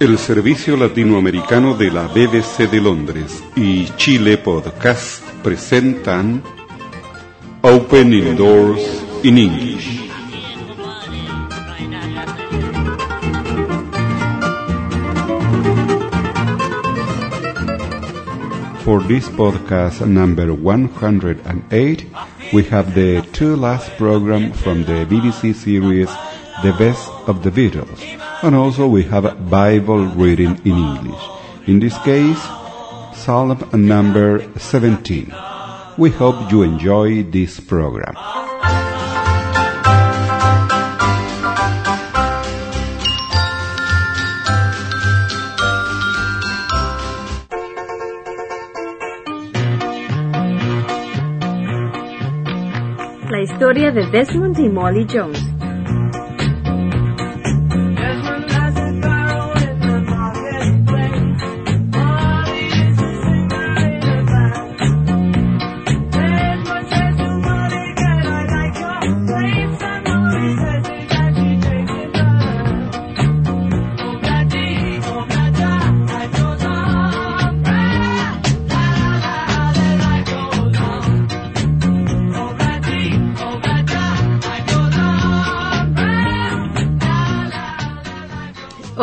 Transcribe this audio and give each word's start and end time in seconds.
El 0.00 0.16
servicio 0.18 0.76
latinoamericano 0.76 1.74
de 1.74 1.90
la 1.90 2.02
BBC 2.02 2.70
de 2.70 2.80
Londres 2.80 3.42
y 3.56 3.86
Chile 3.96 4.38
Podcast 4.38 5.24
presentan 5.42 6.42
Opening 7.62 8.36
Doors 8.36 8.80
in 9.24 9.38
English. 9.38 10.07
For 18.88 19.02
this 19.02 19.28
podcast 19.28 20.00
number 20.08 20.54
108, 20.54 22.06
we 22.54 22.62
have 22.72 22.94
the 22.94 23.20
two 23.34 23.54
last 23.54 23.90
program 23.98 24.54
from 24.54 24.84
the 24.84 25.04
BBC 25.04 25.54
series 25.54 26.08
The 26.62 26.72
Best 26.72 27.06
of 27.28 27.42
the 27.42 27.50
Beatles. 27.50 28.00
And 28.42 28.56
also 28.56 28.88
we 28.88 29.02
have 29.02 29.26
a 29.26 29.34
Bible 29.34 30.06
reading 30.06 30.56
in 30.64 30.72
English. 30.72 31.22
In 31.66 31.80
this 31.80 31.98
case, 31.98 32.40
Psalm 33.12 33.60
number 33.74 34.48
17. 34.58 35.34
We 35.98 36.08
hope 36.08 36.50
you 36.50 36.62
enjoy 36.62 37.24
this 37.24 37.60
program. 37.60 38.16
Historia 53.58 53.90
de 53.90 54.06
Desmond 54.06 54.56
y 54.60 54.68
Molly 54.68 55.04
Jones. 55.12 55.57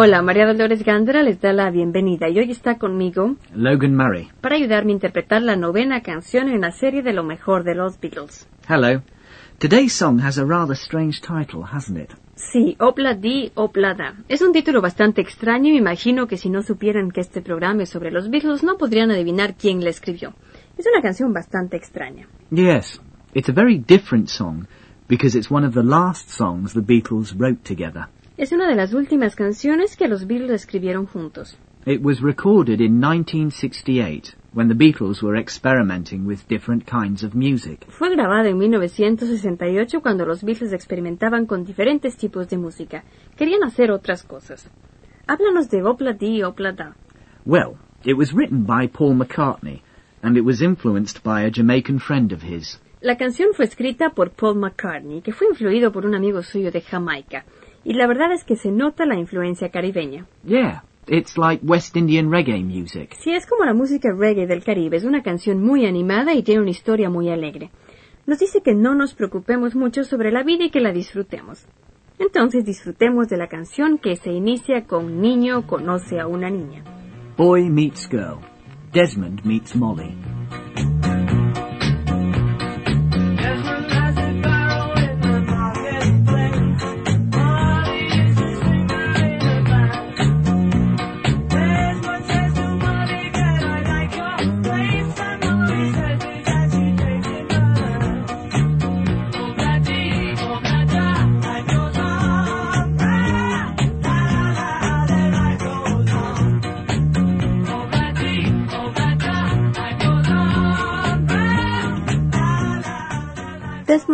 Hola, 0.05 0.21
María 0.21 0.45
Dolores 0.45 0.83
Gándara 0.83 1.23
les 1.23 1.41
da 1.41 1.51
la 1.51 1.71
bienvenida 1.71 2.29
y 2.29 2.37
hoy 2.37 2.51
está 2.51 2.77
conmigo 2.77 3.37
Logan 3.55 3.95
Murray. 3.95 4.29
para 4.39 4.55
ayudarme 4.55 4.91
a 4.91 4.93
interpretar 4.93 5.41
la 5.41 5.55
novena 5.55 6.03
canción 6.03 6.47
en 6.47 6.61
la 6.61 6.71
serie 6.71 7.01
de 7.01 7.11
lo 7.11 7.23
mejor 7.23 7.63
de 7.63 7.73
los 7.73 7.99
Beatles. 7.99 8.47
Hello. 8.69 9.01
Today's 9.57 9.93
song 9.93 10.21
has 10.21 10.37
a 10.37 10.45
rather 10.45 10.75
strange 10.75 11.21
title, 11.21 11.63
hasn't 11.63 11.97
it? 11.99 12.11
Sí, 12.35 12.75
Opla 12.79 13.15
Di, 13.15 13.51
Opla 13.55 13.95
Da. 13.95 14.13
Es 14.29 14.43
un 14.43 14.53
título 14.53 14.79
bastante 14.79 15.21
extraño 15.21 15.69
y 15.69 15.71
me 15.71 15.79
imagino 15.79 16.27
que 16.27 16.37
si 16.37 16.51
no 16.51 16.61
supieran 16.61 17.09
que 17.09 17.21
este 17.21 17.41
programa 17.41 17.81
es 17.81 17.89
sobre 17.89 18.11
los 18.11 18.29
Beatles 18.29 18.61
no 18.61 18.77
podrían 18.77 19.09
adivinar 19.09 19.55
quién 19.55 19.83
la 19.83 19.89
escribió. 19.89 20.35
Es 20.77 20.85
una 20.85 21.01
canción 21.01 21.33
bastante 21.33 21.77
extraña. 21.77 22.27
Yes. 22.51 23.01
It's 23.33 23.49
a 23.49 23.53
very 23.53 23.79
different 23.79 24.29
song 24.29 24.67
because 25.07 25.35
it's 25.35 25.49
one 25.49 25.65
of 25.65 25.73
the 25.73 25.81
last 25.81 26.29
songs 26.29 26.73
the 26.73 26.81
Beatles 26.81 27.33
wrote 27.35 27.63
together. 27.63 28.05
Es 28.37 28.51
una 28.51 28.67
de 28.67 28.75
las 28.75 28.93
últimas 28.93 29.33
canciones 29.33 29.95
que 29.95 30.09
los 30.09 30.27
Beatles 30.27 30.51
escribieron 30.51 31.05
juntos. 31.05 31.57
It 31.85 32.01
was 32.03 32.19
recorded 32.19 32.81
in 32.81 32.99
1968 32.99 34.35
when 34.53 34.67
the 34.67 34.75
Beatles 34.75 35.23
were 35.23 35.39
experimenting 35.39 36.27
with 36.27 36.39
different 36.49 36.83
kinds 36.85 37.23
of 37.23 37.33
music. 37.33 37.85
Fue 37.87 38.09
grabada 38.09 38.49
en 38.49 38.57
1968 38.57 40.01
cuando 40.01 40.25
los 40.25 40.43
Beatles 40.43 40.73
experimentaban 40.73 41.45
con 41.45 41.63
diferentes 41.63 42.17
tipos 42.17 42.49
de 42.49 42.57
música. 42.57 43.05
Querían 43.37 43.63
hacer 43.63 43.89
otras 43.89 44.23
cosas. 44.23 44.69
Háblanos 45.27 45.69
de 45.69 45.83
Opla 45.83 46.11
Di, 46.11 46.43
Opla 46.43 46.73
Da. 46.73 46.97
Well, 47.45 47.77
it 48.03 48.17
was 48.17 48.33
written 48.33 48.65
by 48.65 48.89
Paul 48.89 49.15
McCartney 49.15 49.81
and 50.21 50.35
it 50.35 50.43
was 50.43 50.61
influenced 50.61 51.23
by 51.23 51.45
a 51.45 51.49
Jamaican 51.49 51.99
friend 51.99 52.33
of 52.33 52.43
his. 52.43 52.81
La 52.99 53.15
canción 53.15 53.53
fue 53.53 53.63
escrita 53.63 54.09
por 54.09 54.31
Paul 54.31 54.55
McCartney, 54.55 55.21
que 55.21 55.31
fue 55.31 55.47
influido 55.47 55.93
por 55.93 56.05
un 56.05 56.15
amigo 56.15 56.43
suyo 56.43 56.71
de 56.71 56.81
Jamaica. 56.81 57.45
Y 57.85 57.93
la 57.93 58.07
verdad 58.07 58.33
es 58.33 58.43
que 58.43 58.55
se 58.55 58.71
nota 58.71 59.05
la 59.05 59.17
influencia 59.17 59.69
caribeña. 59.69 60.25
Yeah, 60.43 60.83
it's 61.07 61.37
like 61.37 61.63
West 61.63 61.95
Indian 61.95 62.31
reggae 62.31 62.63
music. 62.63 63.13
Si 63.19 63.31
es 63.31 63.45
como 63.45 63.63
la 63.63 63.75
música 63.75 64.09
reggae 64.11 64.47
del 64.47 64.63
Caribe, 64.63 64.97
es 64.97 65.05
una 65.05 65.21
canción 65.21 65.63
muy 65.63 65.85
animada 65.85 66.33
y 66.33 66.41
tiene 66.41 66.61
una 66.61 66.71
historia 66.71 67.11
muy 67.11 67.29
alegre. 67.29 67.69
Nos 68.25 68.39
dice 68.39 68.61
que 68.61 68.73
no 68.73 68.95
nos 68.95 69.13
preocupemos 69.13 69.75
mucho 69.75 70.03
sobre 70.03 70.31
la 70.31 70.41
vida 70.41 70.65
y 70.65 70.71
que 70.71 70.79
la 70.79 70.91
disfrutemos. 70.91 71.63
Entonces 72.17 72.65
disfrutemos 72.65 73.27
de 73.29 73.37
la 73.37 73.47
canción 73.47 73.99
que 73.99 74.15
se 74.15 74.31
inicia 74.31 74.85
con 74.85 75.21
Niño 75.21 75.67
conoce 75.67 76.19
a 76.19 76.25
una 76.25 76.49
niña. 76.49 76.83
Boy 77.37 77.69
meets 77.69 78.09
girl. 78.09 78.39
Desmond 78.91 79.43
meets 79.43 79.75
Molly. 79.75 80.15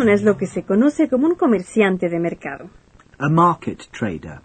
Desmond 0.01 0.19
es 0.19 0.23
lo 0.23 0.35
que 0.35 0.47
se 0.47 0.63
conoce 0.63 1.07
como 1.07 1.27
un 1.27 1.35
comerciante 1.35 2.09
de 2.09 2.19
mercado. 2.19 2.71
A 3.19 3.29
market 3.29 3.83
trader. 3.91 4.39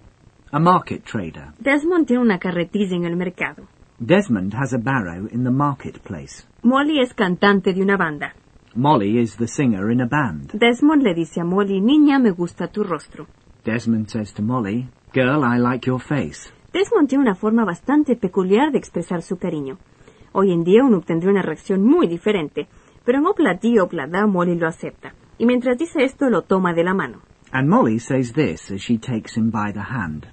A 0.53 0.59
market 0.59 1.03
trader. 1.05 1.53
Desmond 1.59 2.07
tiene 2.07 2.23
una 2.23 2.39
carretilla 2.39 2.95
en 2.95 3.07
el 3.07 3.17
mercado. 3.17 3.67
Desmond 3.99 4.55
has 4.55 4.75
a 4.75 4.79
barrow 4.79 5.27
in 5.33 5.45
the 5.45 5.51
marketplace. 5.51 6.47
Molly 6.63 7.01
es 7.01 7.15
cantante 7.15 7.73
de 7.73 7.81
una 7.81 7.97
banda. 7.97 8.35
Molly 8.75 9.19
is 9.19 9.35
the 9.37 9.47
singer 9.47 9.91
in 9.91 10.03
a 10.03 10.07
band. 10.07 10.53
Desmond 10.53 11.03
le 11.03 11.15
dice 11.15 11.41
a 11.41 11.45
Molly, 11.45 11.81
niña, 11.81 12.19
me 12.19 12.33
gusta 12.33 12.69
tu 12.69 12.85
rostro. 12.85 13.27
Desmond 13.65 14.11
says 14.11 14.35
to 14.35 14.43
Molly, 14.43 14.91
Girl, 15.15 15.43
I 15.43 15.59
like 15.59 15.89
your 15.89 16.03
face. 16.03 16.51
Desmond 16.75 17.09
tiene 17.09 17.23
una 17.23 17.35
forma 17.35 17.65
bastante 17.65 18.15
peculiar 18.15 18.73
de 18.73 18.79
expresar 18.79 19.23
su 19.23 19.39
cariño. 19.39 19.79
Hoy 20.33 20.53
en 20.53 20.65
día 20.65 20.85
uno 20.85 20.99
obtendría 20.99 21.31
una 21.31 21.41
reacción 21.41 21.83
muy 21.83 22.09
diferente, 22.09 22.67
pero 23.07 23.21
en 23.21 23.27
Opla 23.27 23.55
Di, 23.55 23.79
Opla 23.79 24.07
Da, 24.07 24.27
Molly 24.27 24.57
lo 24.57 24.69
acepta. 24.69 25.15
Y 25.39 25.47
mientras 25.47 25.79
dice 25.79 26.05
esto, 26.05 26.31
lo 26.31 26.43
toma 26.43 26.73
de 26.73 26.85
la 26.85 26.95
mano. 26.95 27.21
And 27.53 27.69
Molly 27.69 27.99
says 27.99 28.33
this 28.33 28.71
as 28.71 28.81
she 28.81 28.99
takes 28.99 29.37
him 29.37 29.51
by 29.51 29.73
the 29.73 29.83
hand. 29.83 30.27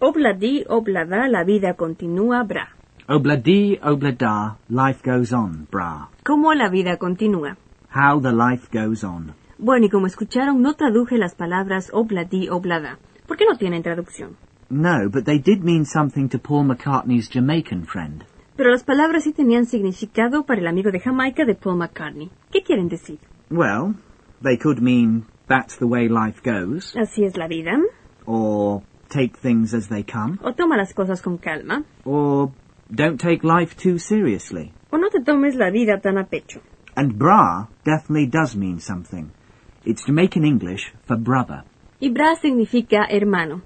Opla 0.00 0.32
Di, 0.32 0.64
Opla 0.68 1.04
Da, 1.04 1.28
la 1.28 1.44
vida 1.44 1.74
continúa, 1.74 2.42
bra. 2.42 2.68
Obladi, 3.08 3.78
oblada, 3.82 4.58
life 4.68 5.02
goes 5.04 5.32
on, 5.32 5.66
brah. 5.70 6.08
¿Cómo 6.24 6.54
la 6.54 6.68
vida 6.68 6.96
continúa? 6.98 7.56
How 7.94 8.20
the 8.20 8.32
life 8.32 8.68
goes 8.72 9.04
on. 9.04 9.34
Bueno, 9.58 9.86
y 9.86 9.90
como 9.90 10.06
escucharon, 10.06 10.62
no 10.62 10.74
traduje 10.74 11.18
las 11.18 11.34
palabras 11.34 11.90
Opla 11.92 12.24
Di, 12.24 12.48
Opla 12.48 12.80
Da. 12.80 12.98
¿Por 13.26 13.36
qué 13.36 13.44
no 13.44 13.58
tienen 13.58 13.82
traducción? 13.82 14.36
No, 14.70 15.10
but 15.10 15.24
they 15.24 15.38
did 15.38 15.62
mean 15.62 15.84
something 15.84 16.28
to 16.28 16.38
Paul 16.38 16.64
McCartney's 16.64 17.28
Jamaican 17.28 17.84
friend. 17.86 18.24
Pero 18.56 18.70
las 18.70 18.84
palabras 18.84 19.24
sí 19.24 19.32
tenían 19.32 19.66
significado 19.66 20.44
para 20.44 20.60
el 20.60 20.66
amigo 20.66 20.90
de 20.90 21.00
Jamaica 21.00 21.44
de 21.44 21.54
Paul 21.54 21.78
McCartney. 21.78 22.30
¿Qué 22.50 22.62
quieren 22.62 22.88
decir? 22.88 23.18
Well, 23.50 23.94
they 24.42 24.56
could 24.56 24.80
mean 24.82 25.24
that's 25.48 25.76
the 25.76 25.86
way 25.86 26.08
life 26.08 26.42
goes, 26.42 26.94
Así 26.96 27.24
es 27.24 27.36
la 27.36 27.46
vida. 27.48 27.78
or 28.26 28.82
take 29.08 29.36
things 29.38 29.74
as 29.74 29.88
they 29.88 30.02
come, 30.02 30.38
O 30.42 30.52
toma 30.52 30.76
las 30.76 30.92
cosas 30.94 31.20
con 31.22 31.38
calma. 31.38 31.84
or 32.04 32.52
don't 32.94 33.18
take 33.20 33.42
life 33.44 33.76
too 33.76 33.98
seriously. 33.98 34.72
O 34.90 34.98
no 34.98 35.08
te 35.10 35.20
tomes 35.22 35.54
la 35.54 35.70
vida 35.70 36.00
tan 36.00 36.18
a 36.18 36.24
pecho. 36.24 36.60
And 36.96 37.18
bra 37.18 37.68
definitely 37.84 38.26
does 38.26 38.54
mean 38.54 38.78
something. 38.80 39.30
It's 39.84 40.04
Jamaican 40.04 40.44
English 40.44 40.92
for 41.06 41.16
brother. 41.16 41.64
Y 42.00 42.10
bra 42.10 42.34
significa 42.36 43.06
hermano. 43.08 43.62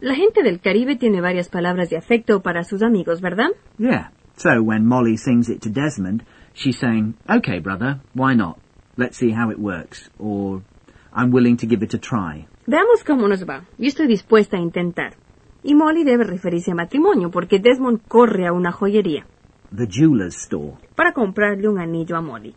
La 0.00 0.14
gente 0.14 0.42
del 0.42 0.60
Caribe 0.60 0.96
tiene 0.96 1.20
varias 1.20 1.48
palabras 1.50 1.90
de 1.90 1.98
afecto 1.98 2.40
para 2.40 2.64
sus 2.64 2.82
amigos, 2.82 3.20
¿verdad? 3.20 3.50
Yeah. 3.78 4.10
So 4.36 4.62
when 4.62 4.86
Molly 4.86 5.18
sings 5.18 5.50
it 5.50 5.60
to 5.62 5.68
Desmond, 5.68 6.24
she's 6.54 6.78
saying, 6.78 7.14
okay, 7.28 7.58
brother, 7.58 8.00
why 8.14 8.34
not? 8.34 8.58
Let's 9.00 9.16
see 9.16 9.32
how 9.32 9.50
it 9.50 9.58
works, 9.58 10.10
or 10.18 10.62
I'm 11.12 11.32
willing 11.32 11.56
to 11.56 11.66
give 11.66 11.82
it 11.84 11.94
a 11.94 11.98
try. 11.98 12.46
Veamos 12.66 13.02
cómo 13.04 13.26
nos 13.26 13.44
va. 13.44 13.64
Yo 13.78 13.88
estoy 13.88 14.06
dispuesta 14.06 14.56
a 14.56 14.60
intentar. 14.60 15.14
Y 15.64 15.74
Molly 15.74 16.04
debe 16.04 16.24
referirse 16.24 16.70
a 16.70 16.74
matrimonio 16.74 17.30
porque 17.30 17.58
Desmond 17.58 18.00
corre 18.06 18.46
a 18.46 18.52
una 18.52 18.70
joyería 18.72 19.26
The 19.76 19.86
jeweler's 19.86 20.36
store. 20.36 20.74
para 20.94 21.12
comprarle 21.12 21.68
un 21.68 21.78
anillo 21.78 22.16
a 22.16 22.20
Molly. 22.20 22.54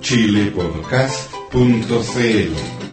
chilepodcast.cl 0.00 2.85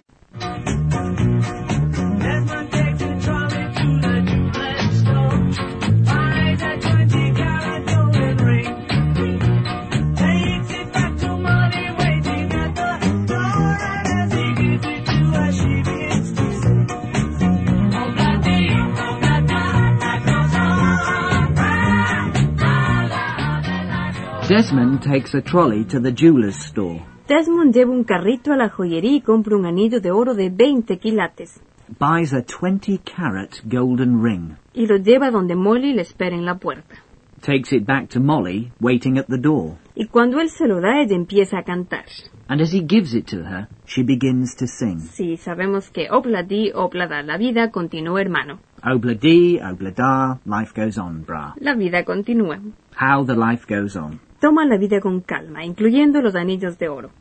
Desmond 24.58 25.02
takes 25.02 25.34
a 25.34 25.42
trolley 25.42 25.84
to 25.86 26.00
the 26.00 26.12
jeweler's 26.12 26.56
store. 26.56 27.02
Desmond 27.28 27.74
lleva 27.74 27.92
un 27.92 28.04
carrito 28.04 28.54
a 28.54 28.56
la 28.56 28.70
joyería 28.70 29.16
y 29.16 29.22
compra 29.22 29.58
un 29.58 29.66
anillo 29.66 30.00
de 30.00 30.12
oro 30.12 30.36
de 30.36 30.52
20 30.52 31.00
quilates 31.00 31.60
buys 32.00 32.34
a 32.34 32.44
20 32.44 33.00
carat 33.00 33.62
golden 33.66 34.22
ring, 34.22 34.56
y 34.76 34.86
lo 34.86 34.98
lleva 34.98 35.32
donde 35.32 35.56
Molly 35.56 35.94
le 35.94 36.04
espera 36.04 36.36
en 36.36 36.46
la 36.46 36.60
puerta. 36.60 36.96
takes 37.42 37.74
it 37.76 37.84
back 37.88 38.10
to 38.10 38.20
Molly, 38.20 38.72
waiting 38.80 39.18
at 39.18 39.26
the 39.28 39.40
door, 39.40 39.78
Y 39.96 40.06
cuando 40.06 40.40
él 40.40 40.50
se 40.50 40.68
lo 40.68 40.80
da, 40.82 41.02
ella 41.02 41.16
empieza 41.16 41.58
a 41.58 41.64
cantar. 41.64 42.06
and 42.48 42.62
as 42.62 42.72
he 42.72 42.82
gives 42.82 43.16
it 43.16 43.26
to 43.26 43.38
her, 43.44 43.68
she 43.88 44.04
begins 44.04 44.56
to 44.56 44.68
sing. 44.68 45.00
Sí, 45.00 45.36
sabemos 45.38 45.90
que 45.90 46.10
obladi, 46.12 46.72
oblada, 46.76 47.24
la 47.24 47.38
vida 47.38 47.72
continúa, 47.72 48.22
hermano. 48.22 48.60
Obla 48.84 49.16
dee, 49.16 49.60
obla 49.64 49.92
da, 49.92 50.40
life 50.46 50.74
goes 50.76 51.00
on, 51.00 51.26
brah. 51.26 51.56
La 51.60 51.74
vida 51.74 52.04
continúa. 52.04 52.60
How 52.96 53.26
the 53.26 53.36
life 53.36 53.66
goes 53.68 53.96
on. 53.96 54.20
Toma 54.44 54.66
la 54.66 54.76
vida 54.78 55.00
con 55.00 55.22
calma, 55.22 55.64
incluyendo 55.64 56.22
los 56.22 56.36
anillos 56.36 56.78
de 56.78 56.90
oro. 56.90 57.12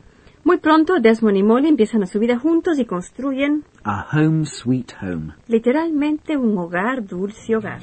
Muy 0.43 0.57
pronto, 0.57 0.99
Desmond 0.99 1.37
y 1.37 1.41
Molly 1.43 1.69
empiezan 1.69 2.03
a 2.03 2.05
su 2.05 2.19
vida 2.19 2.37
juntos 2.37 2.77
y 2.79 2.83
construyen, 2.85 3.63
A 3.85 4.05
home 4.11 4.45
sweet 4.45 4.91
home. 5.01 5.31
literalmente, 5.47 6.35
un 6.35 6.57
hogar, 6.57 7.05
dulce 7.07 7.55
hogar. 7.55 7.79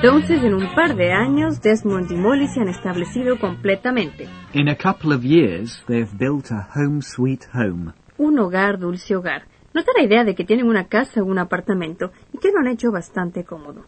Entonces, 0.00 0.44
en 0.44 0.54
un 0.54 0.72
par 0.76 0.94
de 0.94 1.10
años, 1.10 1.60
Desmond 1.60 2.08
y 2.12 2.14
Molly 2.14 2.46
se 2.46 2.60
han 2.60 2.68
establecido 2.68 3.36
completamente. 3.36 4.28
In 4.52 4.68
a 4.68 4.76
couple 4.76 5.12
of 5.12 5.24
years, 5.24 5.82
they've 5.88 6.16
built 6.16 6.52
a 6.52 6.68
home 6.72 7.02
sweet 7.02 7.42
home. 7.52 7.94
Un 8.16 8.38
hogar, 8.38 8.78
dulce 8.78 9.16
hogar. 9.16 9.48
Nota 9.74 9.90
la 9.96 10.04
idea 10.04 10.22
de 10.22 10.36
que 10.36 10.44
tienen 10.44 10.68
una 10.68 10.84
casa 10.84 11.20
o 11.20 11.24
un 11.24 11.40
apartamento 11.40 12.12
y 12.32 12.38
que 12.38 12.52
lo 12.52 12.60
han 12.60 12.68
hecho 12.68 12.92
bastante 12.92 13.42
cómodo. 13.42 13.86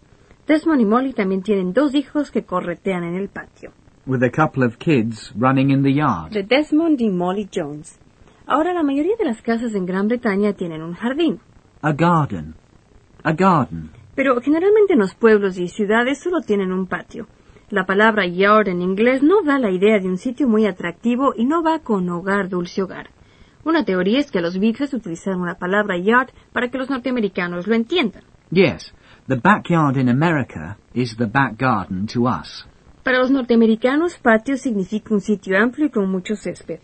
Desmond 0.49 0.81
y 0.81 0.85
Molly 0.85 1.13
también 1.13 1.43
tienen 1.43 1.73
dos 1.73 1.95
hijos 1.95 2.33
que 2.33 2.43
corretean 2.43 3.05
en 3.05 3.15
el 3.15 3.29
patio. 3.29 3.71
With 4.05 4.25
a 4.25 4.31
couple 4.31 4.67
of 4.67 4.79
kids 4.79 5.33
running 5.37 5.71
in 5.71 5.85
the 5.85 5.95
yard. 5.95 6.33
De 6.33 6.43
Desmond 6.43 7.01
y 7.01 7.09
Molly 7.09 7.49
Jones. 7.55 8.01
Ahora, 8.47 8.75
la 8.75 8.83
mayoría 8.83 9.15
de 9.17 9.27
las 9.27 9.41
casas 9.43 9.77
en 9.77 9.87
Gran 9.87 10.09
Bretaña 10.09 10.55
tienen 10.55 10.83
un 10.83 10.95
jardín. 10.95 11.39
A 11.83 11.93
garden. 11.93 12.55
A 13.23 13.33
garden. 13.33 14.00
Pero 14.21 14.39
generalmente 14.43 14.93
en 14.93 14.99
los 14.99 15.15
pueblos 15.15 15.57
y 15.57 15.69
ciudades 15.69 16.19
solo 16.19 16.43
tienen 16.43 16.73
un 16.73 16.87
patio. 16.87 17.27
La 17.71 17.87
palabra 17.87 18.27
yard 18.27 18.69
en 18.69 18.83
inglés 18.83 19.23
no 19.23 19.41
da 19.43 19.59
la 19.59 19.71
idea 19.71 19.99
de 19.99 20.09
un 20.09 20.19
sitio 20.19 20.47
muy 20.47 20.67
atractivo 20.67 21.33
y 21.35 21.47
no 21.47 21.63
va 21.63 21.79
con 21.79 22.07
hogar, 22.11 22.51
dulce 22.51 22.83
hogar. 22.83 23.09
Una 23.65 23.83
teoría 23.83 24.19
es 24.19 24.31
que 24.31 24.43
los 24.43 24.59
Beatles 24.59 24.93
utilizaron 24.93 25.47
la 25.47 25.55
palabra 25.55 25.97
yard 25.97 26.29
para 26.53 26.69
que 26.69 26.77
los 26.77 26.91
norteamericanos 26.91 27.67
lo 27.67 27.75
entiendan. 27.75 28.23
Yes, 28.51 28.93
the 29.27 29.37
backyard 29.37 29.97
in 29.97 30.11
America 30.11 30.77
is 30.93 31.17
the 31.17 31.25
back 31.25 31.57
garden 31.59 32.07
to 32.09 32.25
us. 32.25 32.67
Para 33.03 33.21
los 33.21 33.31
norteamericanos, 33.31 34.19
patio 34.19 34.59
significa 34.59 35.15
un 35.15 35.23
sitio 35.23 35.57
amplio 35.57 35.87
y 35.87 35.91
con 35.91 36.11
mucho 36.11 36.37
césped. 36.37 36.81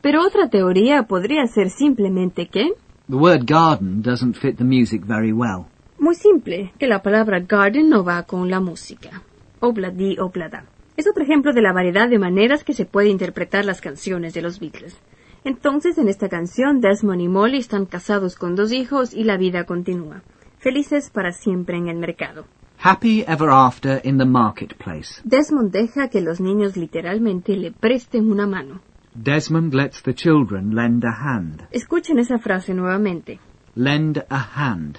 Pero 0.00 0.22
otra 0.26 0.48
teoría 0.48 1.02
podría 1.02 1.46
ser 1.46 1.68
simplemente 1.68 2.48
que, 2.48 2.72
The 3.10 3.16
word 3.16 3.44
garden 3.44 4.00
doesn't 4.00 4.36
fit 4.36 4.56
the 4.56 4.64
music 4.64 5.02
very 5.04 5.32
well. 5.32 5.66
Muy 6.02 6.16
simple, 6.16 6.72
que 6.78 6.88
la 6.88 7.00
palabra 7.00 7.38
garden 7.40 7.88
no 7.88 8.04
va 8.04 8.24
con 8.24 8.50
la 8.50 8.58
música. 8.58 9.22
Obladi, 9.60 10.18
oblada. 10.18 10.64
Es 10.96 11.06
otro 11.08 11.22
ejemplo 11.22 11.52
de 11.52 11.62
la 11.62 11.72
variedad 11.72 12.08
de 12.08 12.18
maneras 12.18 12.64
que 12.64 12.74
se 12.74 12.84
puede 12.84 13.08
interpretar 13.08 13.64
las 13.64 13.80
canciones 13.80 14.34
de 14.34 14.42
los 14.42 14.58
Beatles. 14.58 14.98
Entonces, 15.44 15.98
en 15.98 16.08
esta 16.08 16.28
canción, 16.28 16.80
Desmond 16.80 17.20
y 17.20 17.28
Molly 17.28 17.58
están 17.58 17.86
casados 17.86 18.34
con 18.34 18.56
dos 18.56 18.72
hijos 18.72 19.14
y 19.14 19.22
la 19.22 19.36
vida 19.36 19.64
continúa. 19.64 20.22
Felices 20.58 21.08
para 21.08 21.32
siempre 21.32 21.78
en 21.78 21.88
el 21.88 21.98
mercado. 21.98 22.46
Happy 22.82 23.24
ever 23.28 23.48
after 23.48 24.00
in 24.02 24.18
the 24.18 24.24
marketplace. 24.24 25.20
Desmond 25.22 25.70
deja 25.70 26.08
que 26.08 26.20
los 26.20 26.40
niños 26.40 26.76
literalmente 26.76 27.56
le 27.56 27.70
presten 27.70 28.28
una 28.28 28.46
mano. 28.46 28.80
Desmond 29.14 29.72
lets 29.72 30.02
the 30.02 30.14
children 30.14 30.74
lend 30.74 31.04
a 31.04 31.12
hand. 31.12 31.68
Escuchen 31.70 32.18
esa 32.18 32.38
frase 32.38 32.74
nuevamente, 32.74 33.38
Lend 33.76 34.24
a 34.28 34.48
hand. 34.56 34.98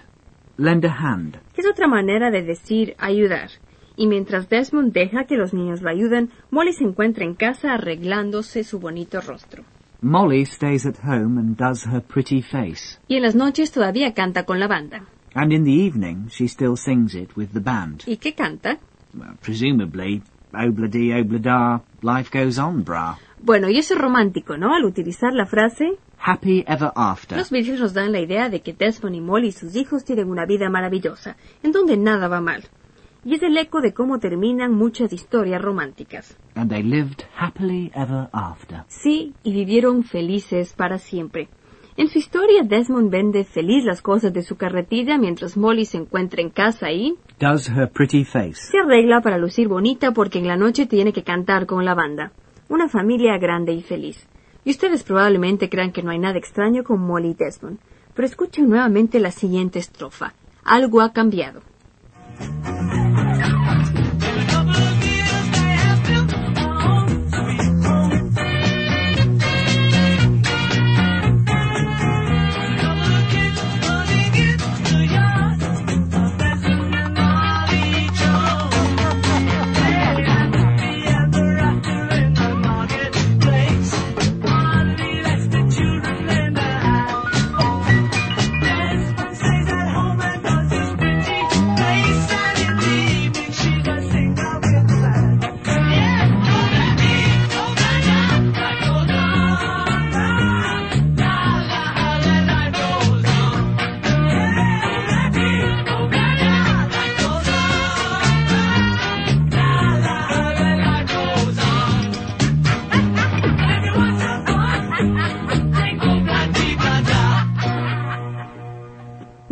Lend 0.57 0.85
a 0.85 0.93
hand. 0.93 1.37
es 1.57 1.65
otra 1.67 1.87
manera 1.87 2.29
de 2.29 2.43
decir 2.43 2.95
ayudar. 2.99 3.49
Y 3.95 4.07
mientras 4.07 4.49
Desmond 4.49 4.93
deja 4.93 5.25
que 5.25 5.35
los 5.35 5.53
niños 5.53 5.81
lo 5.81 5.89
ayuden, 5.89 6.29
Molly 6.51 6.73
se 6.73 6.83
encuentra 6.83 7.23
en 7.23 7.35
casa 7.35 7.73
arreglándose 7.73 8.63
su 8.63 8.79
bonito 8.79 9.21
rostro. 9.21 9.63
Molly 10.01 10.45
stays 10.45 10.85
at 10.85 10.97
home 11.03 11.39
and 11.39 11.55
does 11.55 11.85
her 11.85 12.01
pretty 12.01 12.41
face. 12.41 12.99
Y 13.07 13.15
en 13.15 13.23
las 13.23 13.35
noches 13.35 13.71
todavía 13.71 14.13
canta 14.13 14.43
con 14.43 14.59
la 14.59 14.67
banda. 14.67 15.05
And 15.33 15.51
in 15.51 15.63
the 15.63 15.71
evening, 15.71 16.27
she 16.29 16.47
still 16.47 16.75
sings 16.75 17.15
it 17.15 17.35
with 17.35 17.49
the 17.53 17.59
band. 17.59 18.03
¿Y 18.05 18.17
qué 18.17 18.33
canta? 18.33 18.77
Well, 19.13 19.35
presumably, 19.41 20.21
obla-dee, 20.53 21.13
obla-da, 21.13 21.81
life 22.01 22.29
goes 22.31 22.59
on, 22.59 22.83
brah. 22.83 23.17
Bueno, 23.41 23.69
y 23.69 23.77
eso 23.77 23.95
es 23.95 23.99
romántico, 23.99 24.57
¿no? 24.57 24.73
Al 24.73 24.85
utilizar 24.85 25.33
la 25.33 25.45
frase, 25.45 25.97
Happy 26.25 26.63
ever 26.67 26.91
after. 26.95 27.37
los 27.37 27.49
Beatles 27.49 27.79
nos 27.81 27.93
dan 27.93 28.11
la 28.13 28.21
idea 28.21 28.49
de 28.49 28.61
que 28.61 28.71
Desmond 28.73 29.15
y 29.15 29.19
Molly 29.21 29.47
y 29.47 29.51
sus 29.51 29.75
hijos 29.75 30.05
tienen 30.05 30.29
una 30.29 30.45
vida 30.45 30.69
maravillosa, 30.69 31.35
en 31.63 31.71
donde 31.73 31.97
nada 31.97 32.27
va 32.29 32.39
mal. 32.39 32.63
Y 33.25 33.35
es 33.35 33.43
el 33.43 33.57
eco 33.57 33.81
de 33.81 33.93
cómo 33.93 34.19
terminan 34.19 34.73
muchas 34.73 35.11
historias 35.13 35.61
románticas. 35.61 36.37
And 36.55 36.69
they 36.69 36.83
lived 36.83 37.23
happily 37.37 37.91
ever 37.93 38.29
after. 38.31 38.83
Sí, 38.87 39.33
y 39.43 39.53
vivieron 39.53 40.03
felices 40.03 40.73
para 40.73 40.97
siempre. 40.97 41.49
En 41.95 42.07
su 42.07 42.17
historia, 42.19 42.63
Desmond 42.63 43.11
vende 43.11 43.43
feliz 43.43 43.83
las 43.85 44.01
cosas 44.01 44.33
de 44.33 44.41
su 44.43 44.55
carretilla 44.55 45.17
mientras 45.17 45.57
Molly 45.57 45.85
se 45.85 45.97
encuentra 45.97 46.41
en 46.41 46.49
casa 46.49 46.91
y 46.91 47.15
Does 47.39 47.69
her 47.69 47.89
pretty 47.91 48.23
face. 48.23 48.55
se 48.55 48.79
arregla 48.79 49.21
para 49.21 49.37
lucir 49.37 49.67
bonita 49.67 50.11
porque 50.11 50.39
en 50.39 50.47
la 50.47 50.55
noche 50.57 50.85
tiene 50.85 51.13
que 51.13 51.23
cantar 51.23 51.65
con 51.65 51.85
la 51.85 51.93
banda. 51.95 52.31
Una 52.69 52.87
familia 52.89 53.37
grande 53.37 53.73
y 53.73 53.81
feliz. 53.83 54.25
Y 54.65 54.71
ustedes 54.71 55.03
probablemente 55.03 55.69
crean 55.69 55.91
que 55.91 56.03
no 56.03 56.11
hay 56.11 56.19
nada 56.19 56.37
extraño 56.37 56.83
con 56.83 57.01
Molly 57.01 57.33
Desmond. 57.33 57.79
Pero 58.13 58.25
escuchen 58.25 58.69
nuevamente 58.69 59.19
la 59.19 59.31
siguiente 59.31 59.79
estrofa. 59.79 60.33
Algo 60.63 61.01
ha 61.01 61.11
cambiado. 61.11 61.61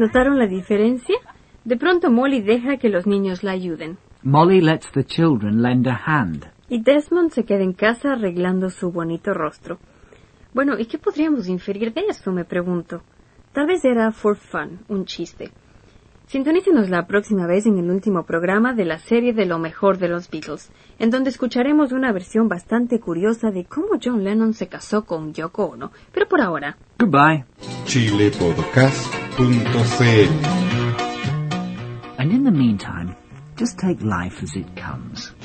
¿Notaron 0.01 0.39
la 0.39 0.47
diferencia? 0.47 1.15
De 1.63 1.77
pronto 1.77 2.09
Molly 2.09 2.41
deja 2.41 2.77
que 2.77 2.89
los 2.89 3.05
niños 3.05 3.43
la 3.43 3.51
ayuden. 3.51 3.99
Molly 4.23 4.59
lets 4.59 4.91
the 4.93 5.03
children 5.03 5.61
lend 5.61 5.87
a 5.87 5.93
hand. 5.93 6.47
Y 6.69 6.81
Desmond 6.81 7.29
se 7.29 7.45
queda 7.45 7.61
en 7.61 7.73
casa 7.73 8.13
arreglando 8.13 8.71
su 8.71 8.91
bonito 8.91 9.31
rostro. 9.35 9.77
Bueno, 10.55 10.79
¿y 10.79 10.87
qué 10.87 10.97
podríamos 10.97 11.47
inferir 11.47 11.93
de 11.93 12.05
esto? 12.09 12.31
me 12.31 12.45
pregunto. 12.45 13.03
Tal 13.53 13.67
vez 13.67 13.85
era 13.85 14.11
for 14.11 14.37
fun, 14.37 14.79
un 14.87 15.05
chiste. 15.05 15.51
Sintonícenos 16.31 16.89
la 16.89 17.07
próxima 17.07 17.45
vez 17.45 17.65
en 17.65 17.77
el 17.77 17.91
último 17.91 18.23
programa 18.23 18.73
de 18.73 18.85
la 18.85 18.99
serie 18.99 19.33
de 19.33 19.45
lo 19.45 19.59
mejor 19.59 19.97
de 19.97 20.07
los 20.07 20.29
Beatles, 20.29 20.71
en 20.97 21.09
donde 21.09 21.29
escucharemos 21.29 21.91
una 21.91 22.13
versión 22.13 22.47
bastante 22.47 23.01
curiosa 23.01 23.51
de 23.51 23.65
cómo 23.65 23.99
John 24.01 24.23
Lennon 24.23 24.53
se 24.53 24.67
casó 24.67 25.03
con 25.03 25.33
Yoko 25.33 25.65
Ono. 25.65 25.91
Pero 26.13 26.29
por 26.29 26.39
ahora, 26.39 26.77
Goodbye. 26.99 27.43
chilepodcast.cl 27.83 30.31
And 32.17 32.31
in 32.31 32.45
the 32.45 32.51
meantime, 32.51 33.13
just 33.59 33.77
take 33.77 34.01
life 34.01 34.41
as 34.41 34.55
it 34.55 34.67
comes. 34.81 35.35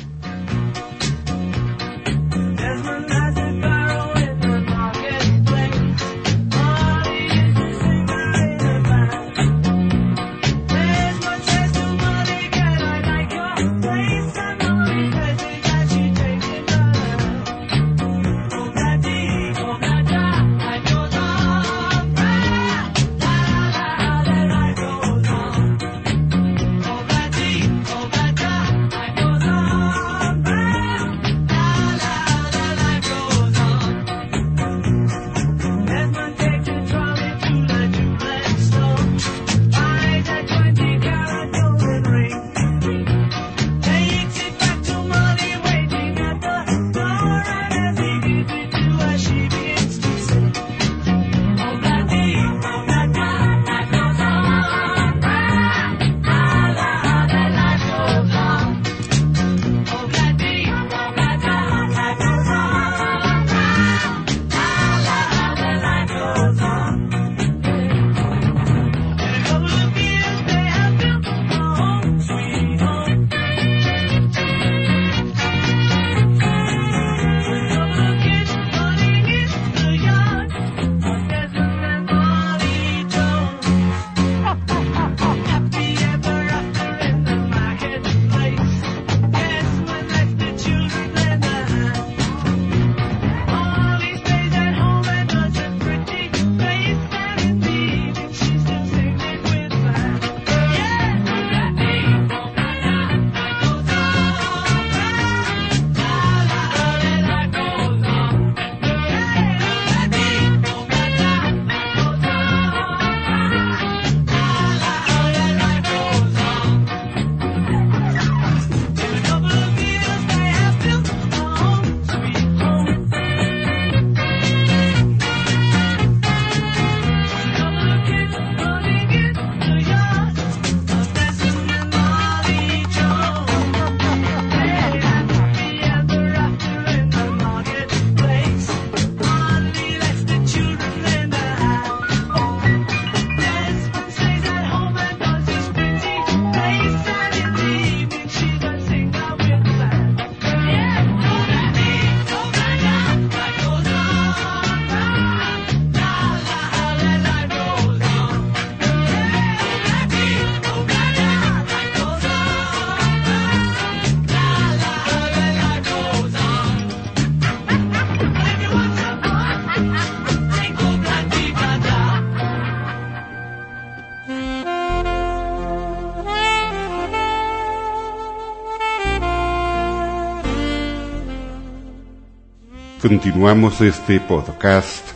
Continuamos 183.09 183.81
este 183.83 184.19
podcast 184.19 185.13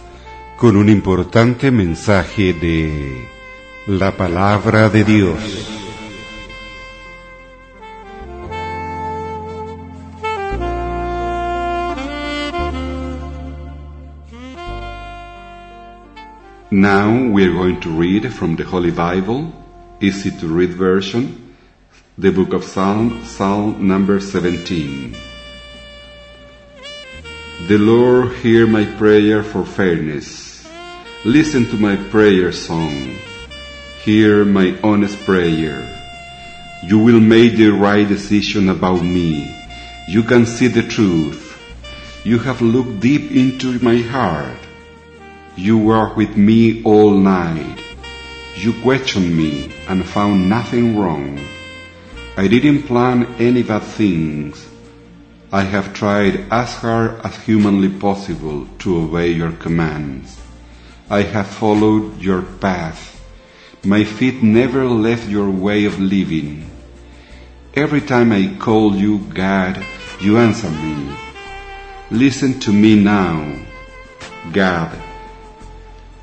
con 0.57 0.77
un 0.77 0.89
importante 0.89 1.73
mensaje 1.73 2.53
de 2.53 3.27
la 3.89 4.17
palabra 4.17 4.89
de 4.89 5.03
Dios. 5.03 5.69
Now 16.71 17.11
we 17.29 17.43
are 17.43 17.53
going 17.53 17.81
to 17.81 17.91
read 17.91 18.33
from 18.33 18.55
the 18.55 18.63
Holy 18.63 18.93
Bible, 18.93 19.53
easy 20.01 20.31
to 20.31 20.47
read 20.47 20.75
version, 20.75 21.57
the 22.17 22.31
book 22.31 22.53
of 22.53 22.63
Psalm, 22.63 23.25
Psalm 23.25 23.89
number 23.89 24.21
17. 24.21 25.30
The 27.69 27.77
Lord 27.79 28.33
hear 28.37 28.67
my 28.67 28.85
prayer 28.85 29.43
for 29.43 29.65
fairness. 29.65 30.67
Listen 31.25 31.67
to 31.67 31.77
my 31.77 31.97
prayer 32.09 32.53
song. 32.53 33.17
Hear 34.03 34.45
my 34.47 34.79
honest 34.83 35.19
prayer. 35.25 35.85
You 36.83 36.99
will 36.99 37.21
make 37.21 37.57
the 37.57 37.69
right 37.69 38.09
decision 38.09 38.71
about 38.71 39.03
me. 39.03 39.55
You 40.09 40.23
can 40.23 40.47
see 40.47 40.69
the 40.69 40.83
truth. 40.83 41.61
You 42.25 42.39
have 42.39 42.63
looked 42.63 43.01
deep 43.01 43.31
into 43.31 43.79
my 43.81 43.99
heart. 43.99 44.57
You 45.55 45.77
were 45.77 46.15
with 46.15 46.37
me 46.37 46.83
all 46.83 47.11
night. 47.11 47.79
You 48.57 48.73
questioned 48.81 49.37
me 49.37 49.71
and 49.87 50.05
found 50.07 50.49
nothing 50.49 50.99
wrong. 50.99 51.39
I 52.39 52.49
didn't 52.49 52.85
plan 52.85 53.27
any 53.39 53.63
bad 53.63 53.83
things. 53.83 54.70
I 55.53 55.63
have 55.63 55.93
tried 55.93 56.47
as 56.53 56.75
hard 56.77 57.19
as 57.27 57.35
humanly 57.43 57.89
possible 57.89 58.69
to 58.79 59.03
obey 59.03 59.33
your 59.33 59.51
commands. 59.51 60.39
I 61.11 61.23
have 61.23 61.49
followed 61.49 62.23
your 62.23 62.43
path. 62.43 63.19
My 63.83 64.05
feet 64.05 64.45
never 64.45 64.87
left 64.87 65.29
your 65.29 65.51
way 65.51 65.87
of 65.87 65.99
living. 65.99 66.71
Every 67.75 68.01
time 68.01 68.31
I 68.31 68.55
call 68.61 68.95
you 68.95 69.19
God, 69.35 69.85
you 70.21 70.39
answer 70.39 70.71
me. 70.71 71.17
Listen 72.13 72.61
to 72.61 72.73
me 72.73 72.95
now. 72.95 73.43
God, 74.53 74.97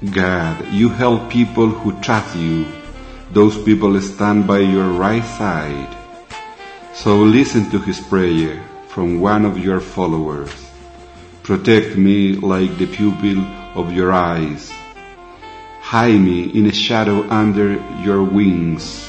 God, 0.09 0.71
you 0.71 0.87
help 0.87 1.29
people 1.29 1.67
who 1.67 1.99
trust 1.99 2.33
you. 2.37 2.65
Those 3.31 3.61
people 3.61 3.99
stand 3.99 4.47
by 4.47 4.59
your 4.59 4.87
right 4.87 5.25
side. 5.35 5.91
So 6.93 7.17
listen 7.17 7.69
to 7.71 7.79
his 7.79 7.99
prayer 7.99 8.63
from 8.97 9.19
one 9.19 9.45
of 9.45 9.59
your 9.59 9.79
followers. 9.79 10.49
Protect 11.43 11.95
me 11.95 12.33
like 12.33 12.79
the 12.79 12.87
pupil 12.87 13.37
of 13.75 13.93
your 13.93 14.11
eyes. 14.11 14.71
Hide 15.81 16.19
me 16.19 16.45
in 16.45 16.65
a 16.65 16.73
shadow 16.73 17.21
under 17.29 17.73
your 18.01 18.23
wings. 18.23 19.07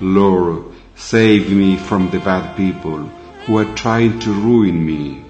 Lord, 0.00 0.66
save 0.94 1.50
me 1.50 1.76
from 1.76 2.08
the 2.10 2.20
bad 2.20 2.56
people 2.56 2.98
who 3.42 3.58
are 3.58 3.74
trying 3.74 4.20
to 4.20 4.32
ruin 4.32 4.86
me. 4.86 5.24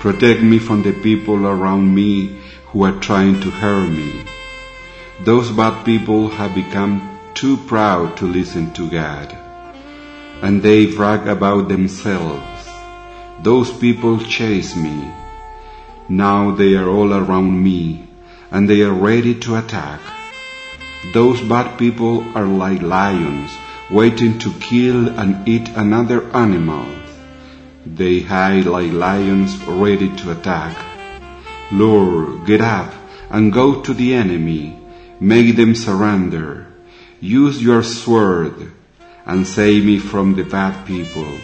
Protect 0.00 0.42
me 0.42 0.58
from 0.58 0.82
the 0.82 0.92
people 0.92 1.46
around 1.46 1.94
me 1.94 2.40
who 2.72 2.82
are 2.82 2.98
trying 2.98 3.40
to 3.42 3.50
hurt 3.52 3.88
me. 3.88 4.24
Those 5.20 5.48
bad 5.52 5.84
people 5.84 6.28
have 6.28 6.56
become 6.56 7.20
too 7.34 7.56
proud 7.68 8.16
to 8.16 8.26
listen 8.26 8.72
to 8.72 8.90
God. 8.90 9.30
And 10.42 10.60
they 10.60 10.86
brag 10.86 11.28
about 11.28 11.68
themselves. 11.68 12.51
Those 13.42 13.72
people 13.72 14.20
chase 14.20 14.76
me. 14.76 15.10
Now 16.08 16.52
they 16.52 16.74
are 16.76 16.88
all 16.88 17.12
around 17.12 17.62
me 17.62 18.06
and 18.52 18.70
they 18.70 18.82
are 18.82 18.92
ready 18.92 19.34
to 19.40 19.56
attack. 19.56 20.00
Those 21.12 21.40
bad 21.40 21.76
people 21.76 22.24
are 22.36 22.46
like 22.46 22.82
lions 22.82 23.50
waiting 23.90 24.38
to 24.38 24.52
kill 24.60 25.08
and 25.18 25.48
eat 25.48 25.68
another 25.70 26.22
animal. 26.36 26.86
They 27.84 28.20
hide 28.20 28.66
like 28.66 28.92
lions 28.92 29.60
ready 29.66 30.14
to 30.18 30.30
attack. 30.30 30.76
Lord, 31.72 32.46
get 32.46 32.60
up 32.60 32.94
and 33.28 33.52
go 33.52 33.80
to 33.80 33.92
the 33.92 34.14
enemy. 34.14 34.78
Make 35.18 35.56
them 35.56 35.74
surrender. 35.74 36.68
Use 37.20 37.60
your 37.60 37.82
sword 37.82 38.70
and 39.26 39.46
save 39.46 39.84
me 39.84 39.98
from 39.98 40.36
the 40.36 40.44
bad 40.44 40.86
people. 40.86 41.38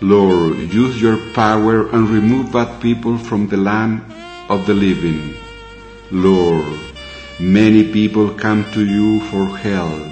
Lord, 0.00 0.56
use 0.72 1.00
your 1.00 1.18
power 1.34 1.90
and 1.90 2.08
remove 2.08 2.52
bad 2.52 2.80
people 2.80 3.18
from 3.18 3.48
the 3.48 3.58
land 3.58 4.00
of 4.48 4.66
the 4.66 4.72
living. 4.72 5.34
Lord, 6.10 6.78
many 7.38 7.92
people 7.92 8.32
come 8.32 8.64
to 8.72 8.82
you 8.82 9.20
for 9.28 9.44
help. 9.58 10.08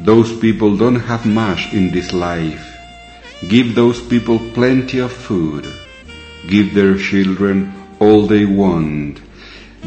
Those 0.00 0.36
people 0.36 0.76
don't 0.76 0.98
have 0.98 1.24
much 1.24 1.72
in 1.72 1.92
this 1.92 2.12
life. 2.12 2.76
Give 3.48 3.76
those 3.76 4.00
people 4.00 4.40
plenty 4.52 4.98
of 4.98 5.12
food. 5.12 5.64
Give 6.48 6.74
their 6.74 6.98
children 6.98 7.72
all 8.00 8.26
they 8.26 8.46
want. 8.46 9.20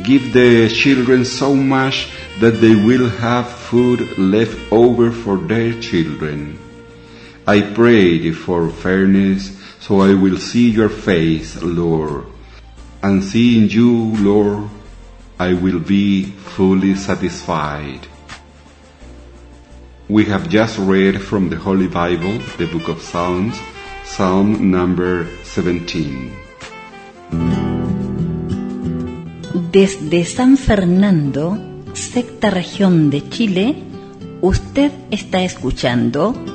Give 0.03 0.31
the 0.31 0.69
children 0.69 1.25
so 1.25 1.53
much 1.53 2.11
that 2.39 2.61
they 2.61 2.75
will 2.75 3.09
have 3.09 3.51
food 3.51 4.17
left 4.17 4.57
over 4.71 5.11
for 5.11 5.35
their 5.35 5.79
children. 5.81 6.59
I 7.47 7.61
prayed 7.61 8.35
for 8.35 8.71
fairness, 8.71 9.53
so 9.79 10.01
I 10.01 10.15
will 10.15 10.37
see 10.37 10.71
your 10.71 10.89
face, 10.89 11.61
Lord. 11.61 12.25
And 13.03 13.23
seeing 13.23 13.69
you, 13.69 14.17
Lord, 14.17 14.67
I 15.37 15.53
will 15.53 15.79
be 15.79 16.23
fully 16.57 16.95
satisfied. 16.95 18.07
We 20.09 20.25
have 20.25 20.49
just 20.49 20.79
read 20.79 21.21
from 21.21 21.49
the 21.49 21.57
Holy 21.57 21.87
Bible, 21.87 22.39
the 22.57 22.65
book 22.65 22.87
of 22.87 23.01
Psalms, 23.01 23.59
Psalm 24.05 24.71
number 24.71 25.27
17. 25.43 26.33
Desde 29.71 30.25
San 30.25 30.57
Fernando, 30.57 31.59
sexta 31.93 32.49
región 32.49 33.11
de 33.11 33.29
Chile, 33.29 33.83
usted 34.41 34.91
está 35.11 35.43
escuchando 35.43 36.54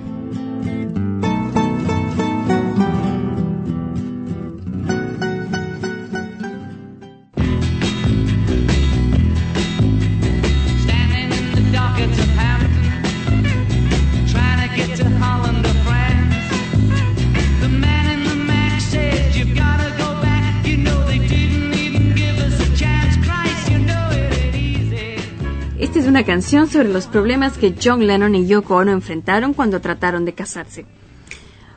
Sobre 26.51 26.91
los 26.91 27.07
problemas 27.07 27.57
que 27.57 27.73
John 27.81 28.05
Lennon 28.05 28.35
y 28.35 28.45
Yoko 28.45 28.75
Ono 28.75 28.91
enfrentaron 28.91 29.53
cuando 29.53 29.79
trataron 29.79 30.25
de 30.25 30.33
casarse. 30.33 30.85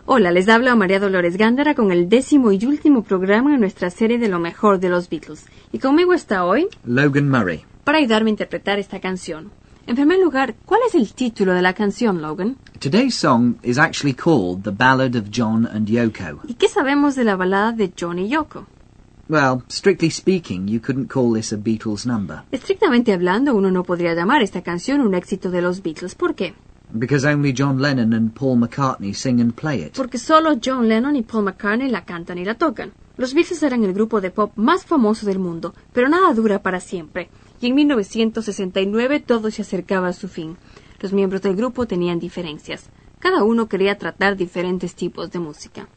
Hola, 0.04 0.32
les 0.32 0.48
habla 0.48 0.74
María 0.74 0.98
Dolores 0.98 1.36
Gándara 1.36 1.76
con 1.76 1.92
el 1.92 2.08
décimo 2.08 2.50
y 2.50 2.66
último 2.66 3.04
programa 3.04 3.54
en 3.54 3.60
nuestra 3.60 3.88
serie 3.90 4.18
de 4.18 4.28
lo 4.28 4.40
mejor 4.40 4.80
de 4.80 4.88
los 4.88 5.08
Beatles. 5.08 5.46
Y 5.70 5.78
conmigo 5.78 6.12
está 6.12 6.44
hoy 6.44 6.66
Logan 6.84 7.28
Murray. 7.28 7.64
para 7.84 7.98
ayudarme 7.98 8.30
a 8.30 8.32
interpretar 8.32 8.80
esta 8.80 8.98
canción. 8.98 9.52
En 9.86 9.94
primer 9.94 10.18
lugar, 10.18 10.56
¿cuál 10.66 10.80
es 10.88 10.96
el 10.96 11.12
título 11.14 11.54
de 11.54 11.62
la 11.62 11.74
canción, 11.74 12.20
Logan? 12.20 12.56
Today's 12.80 13.14
song 13.14 13.54
is 13.62 13.78
actually 13.78 14.14
called 14.14 14.64
The 14.64 14.72
Ballad 14.72 15.14
of 15.14 15.26
John 15.32 15.68
and 15.72 15.86
Yoko. 15.86 16.40
¿Y 16.48 16.54
qué 16.54 16.66
sabemos 16.68 17.14
de 17.14 17.22
la 17.22 17.36
balada 17.36 17.70
de 17.70 17.92
John 17.96 18.18
y 18.18 18.28
Yoko? 18.28 18.66
Well, 19.28 19.62
strictly 19.68 20.10
speaking, 20.10 20.68
you 20.68 20.80
couldn't 20.80 21.10
call 21.10 21.32
this 21.32 21.52
a 21.52 21.56
Beatles 21.56 22.06
number, 22.06 22.42
Estrictamente 22.52 23.12
hablando, 23.12 23.54
uno 23.54 23.70
no 23.70 23.82
podría 23.82 24.14
llamar 24.14 24.42
esta 24.42 24.62
canción 24.62 25.00
un 25.00 25.14
éxito 25.14 25.50
de 25.50 25.62
los 25.62 25.82
Beatles. 25.82 26.14
¿Por 26.14 26.34
qué? 26.34 26.54
because 26.94 27.24
only 27.24 27.52
John 27.52 27.80
Lennon 27.80 28.12
and 28.12 28.34
Paul 28.34 28.56
McCartney 28.56 29.12
sing 29.14 29.40
and 29.40 29.54
play 29.54 29.82
it. 29.82 29.96
Porque 29.96 30.18
solo 30.18 30.58
John 30.64 30.88
Lennon 30.88 31.16
y 31.16 31.22
Paul 31.22 31.44
McCartney 31.44 31.88
la 31.88 32.04
cantan 32.04 32.38
y 32.38 32.44
la 32.44 32.54
tocan. 32.54 32.92
Los 33.16 33.34
Beatles 33.34 33.62
eran 33.62 33.84
el 33.84 33.92
grupo 33.92 34.20
de 34.20 34.30
pop 34.30 34.52
más 34.56 34.84
famoso 34.86 35.26
del 35.26 35.38
mundo, 35.38 35.74
pero 35.92 36.08
nada 36.08 36.32
dura 36.34 36.62
para 36.62 36.80
siempre. 36.80 37.28
Y 37.60 37.68
en 37.68 37.74
1969 37.74 39.20
todo 39.20 39.50
se 39.50 39.62
acercaba 39.62 40.08
a 40.08 40.12
su 40.12 40.28
fin. 40.28 40.56
Los 41.00 41.12
miembros 41.12 41.42
del 41.42 41.56
grupo 41.56 41.86
tenían 41.86 42.18
diferencias. 42.18 42.90
Cada 43.18 43.42
uno 43.42 43.68
quería 43.68 43.98
tratar 43.98 44.36
diferentes 44.36 44.94
tipos 44.94 45.30
de 45.30 45.38
música. 45.38 45.88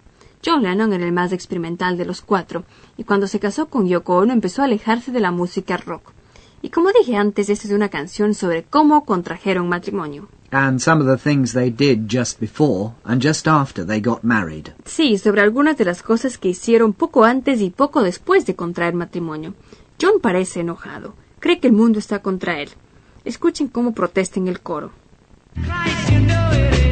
John 0.48 0.64
Lennon 0.64 0.94
era 0.94 1.04
el 1.04 1.12
más 1.12 1.34
experimental 1.34 1.98
de 1.98 2.06
los 2.06 2.22
cuatro, 2.22 2.64
y 2.96 3.04
cuando 3.04 3.28
se 3.28 3.38
casó 3.38 3.66
con 3.66 3.86
Yoko 3.86 4.16
Ono 4.16 4.32
empezó 4.32 4.62
a 4.62 4.66
alejarse 4.66 5.12
de 5.12 5.20
la 5.20 5.32
música 5.32 5.76
rock. 5.76 6.14
Y 6.62 6.70
como 6.70 6.90
dije 6.98 7.18
antes, 7.18 7.50
esta 7.50 7.68
es 7.68 7.74
una 7.74 7.90
canción 7.90 8.34
sobre 8.34 8.64
cómo 8.64 9.04
contrajeron 9.04 9.68
matrimonio. 9.68 10.30
And 10.52 10.80
some 10.80 11.04
of 11.04 11.08
the 11.08 11.22
things 11.22 11.52
they 11.52 11.70
did 11.70 12.08
just 12.10 12.40
before 12.40 12.94
and 13.04 13.22
just 13.22 13.46
after 13.46 13.86
they 13.86 14.00
got 14.00 14.24
married. 14.24 14.70
Sí, 14.86 15.18
sobre 15.18 15.42
algunas 15.42 15.78
de 15.78 15.84
las 15.84 16.02
cosas 16.02 16.38
que 16.38 16.48
hicieron 16.48 16.94
poco 16.94 17.26
antes 17.26 17.60
y 17.60 17.70
poco 17.70 18.02
después 18.02 18.46
de 18.46 18.56
contraer 18.56 18.94
matrimonio. 18.94 19.54
John 20.02 20.22
parece 20.22 20.62
enojado. 20.62 21.14
Cree 21.40 21.60
que 21.60 21.68
el 21.68 21.74
mundo 21.74 22.00
está 22.00 22.22
contra 22.22 22.62
él. 22.62 22.70
Escuchen 23.26 23.68
cómo 23.68 23.94
protesta 23.94 24.40
en 24.40 24.48
el 24.48 24.62
coro. 24.62 24.92
Christ, 25.56 26.10
you 26.10 26.20
know 26.22 26.87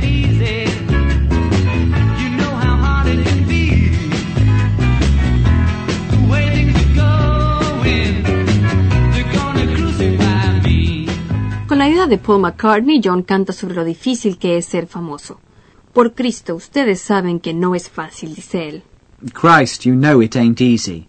De 12.08 12.20
Paul 12.20 12.41
McCartney, 12.41 13.02
John 13.04 13.24
canta 13.24 13.52
sobre 13.52 13.74
lo 13.74 13.84
difícil 13.84 14.38
que 14.38 14.58
es 14.58 14.68
ser 14.68 14.86
famoso. 14.86 15.39
Por 15.91 16.13
Cristo, 16.13 16.54
ustedes 16.54 17.02
saben 17.02 17.39
que 17.39 17.52
no 17.52 17.74
es 17.74 17.89
fácil, 17.89 18.36
dice 18.36 18.70
él. 18.70 18.84
Christ, 19.34 19.86
you 19.86 19.96
know 19.96 20.22
it 20.22 20.36
ain't 20.36 20.62
easy. 20.62 21.08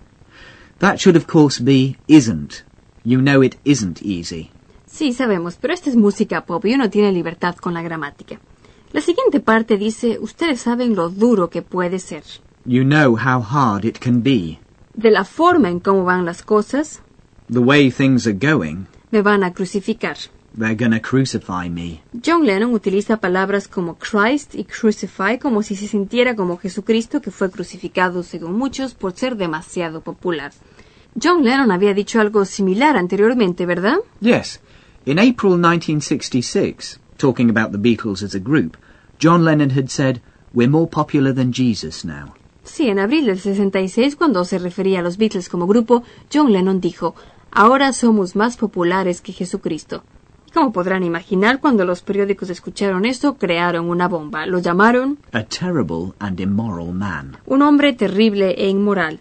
That 0.79 0.97
should 0.97 1.17
of 1.17 1.27
course 1.27 1.63
be 1.63 1.99
isn't. 2.09 2.65
You 3.05 3.21
know 3.21 3.43
it 3.43 3.57
isn't 3.65 4.01
easy. 4.03 4.51
Sí, 4.87 5.13
sabemos, 5.13 5.57
pero 5.61 5.75
esta 5.75 5.91
es 5.91 5.97
música 5.97 6.47
pop 6.47 6.65
y 6.65 6.73
uno 6.73 6.89
tiene 6.89 7.13
libertad 7.13 7.57
con 7.57 7.75
la 7.75 7.83
gramática. 7.83 8.41
La 8.93 9.03
siguiente 9.03 9.41
parte 9.41 9.77
dice, 9.77 10.19
ustedes 10.19 10.63
saben 10.63 10.95
lo 10.95 11.11
duro 11.11 11.51
que 11.51 11.61
puede 11.61 11.99
ser. 11.99 12.23
You 12.65 12.85
know 12.85 13.19
how 13.19 13.43
hard 13.43 13.85
it 13.85 13.99
can 13.99 14.23
be. 14.23 14.61
De 14.95 15.11
la 15.11 15.25
forma 15.25 15.69
en 15.69 15.81
cómo 15.81 16.05
van 16.05 16.25
las 16.25 16.43
cosas, 16.43 17.03
The 17.53 17.59
way 17.59 17.91
things 17.91 18.27
are 18.27 18.33
going, 18.33 18.87
me 19.11 19.21
van 19.21 19.45
a 19.45 19.53
crucificar. 19.53 20.17
They're 20.59 20.75
gonna 20.75 21.01
crucify 21.01 21.69
me. 21.69 22.01
John 22.25 22.47
Lennon 22.47 22.73
utiliza 22.73 23.19
palabras 23.19 23.69
como 23.69 23.97
Christ 23.99 24.55
y 24.55 24.65
crucify 24.65 25.39
como 25.39 25.63
si 25.63 25.77
se 25.77 25.87
sintiera 25.87 26.35
como 26.35 26.57
Jesucristo 26.57 27.21
que 27.21 27.31
fue 27.31 27.51
crucificado 27.51 28.23
según 28.23 28.57
muchos 28.57 28.95
por 28.95 29.13
ser 29.13 29.37
demasiado 29.37 30.01
popular. 30.01 30.53
John 31.23 31.45
Lennon 31.45 31.73
había 31.73 31.93
dicho 31.93 32.21
algo 32.21 32.45
similar 32.45 32.97
anteriormente, 32.97 33.67
¿verdad? 33.67 33.97
Yes. 34.21 34.61
In 35.05 35.19
April 35.19 35.59
1966, 35.59 37.01
talking 37.19 37.51
about 37.51 37.73
the 37.73 37.79
Beatles 37.79 38.23
as 38.23 38.35
a 38.35 38.39
group, 38.39 38.77
John 39.19 39.45
Lennon 39.45 39.71
had 39.71 39.89
said, 39.89 40.21
We're 40.55 40.71
more 40.71 40.89
popular 40.89 41.35
than 41.35 41.53
Jesus 41.53 42.05
now. 42.05 42.35
Sí, 42.65 42.89
en 42.89 42.99
abril 42.99 43.27
del 43.27 43.39
66, 43.39 44.17
cuando 44.17 44.45
se 44.45 44.59
refería 44.59 45.01
a 45.01 45.03
los 45.03 45.19
Beatles 45.19 45.49
como 45.49 45.67
grupo, 45.67 46.03
John 46.33 46.53
Lennon 46.53 46.81
dijo, 46.81 47.15
Ahora 47.51 47.93
somos 47.93 48.37
más 48.37 48.57
populares 48.57 49.21
que 49.21 49.33
Jesucristo. 49.33 50.03
Como 50.57 50.73
podrán 50.73 51.05
imaginar, 51.05 51.61
cuando 51.61 51.85
los 51.85 52.01
periódicos 52.01 52.49
escucharon 52.49 53.05
esto, 53.05 53.35
crearon 53.37 53.91
una 53.91 54.09
bomba. 54.09 54.47
Lo 54.47 54.59
llamaron 54.59 55.19
A 55.35 55.43
terrible 55.43 56.15
and 56.19 56.41
immoral 56.41 56.95
man. 56.95 57.37
un 57.45 57.61
hombre 57.61 57.93
terrible 57.93 58.55
e 58.57 58.67
inmoral. 58.71 59.21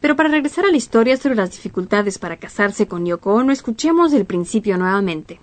Pero 0.00 0.16
para 0.16 0.28
regresar 0.28 0.64
a 0.64 0.72
la 0.72 0.76
historia 0.76 1.16
sobre 1.18 1.36
las 1.36 1.52
dificultades 1.52 2.18
para 2.18 2.38
casarse 2.38 2.88
con 2.88 3.06
Yoko 3.06 3.32
Ono, 3.34 3.52
escuchemos 3.52 4.12
el 4.12 4.24
principio 4.24 4.76
nuevamente. 4.76 5.38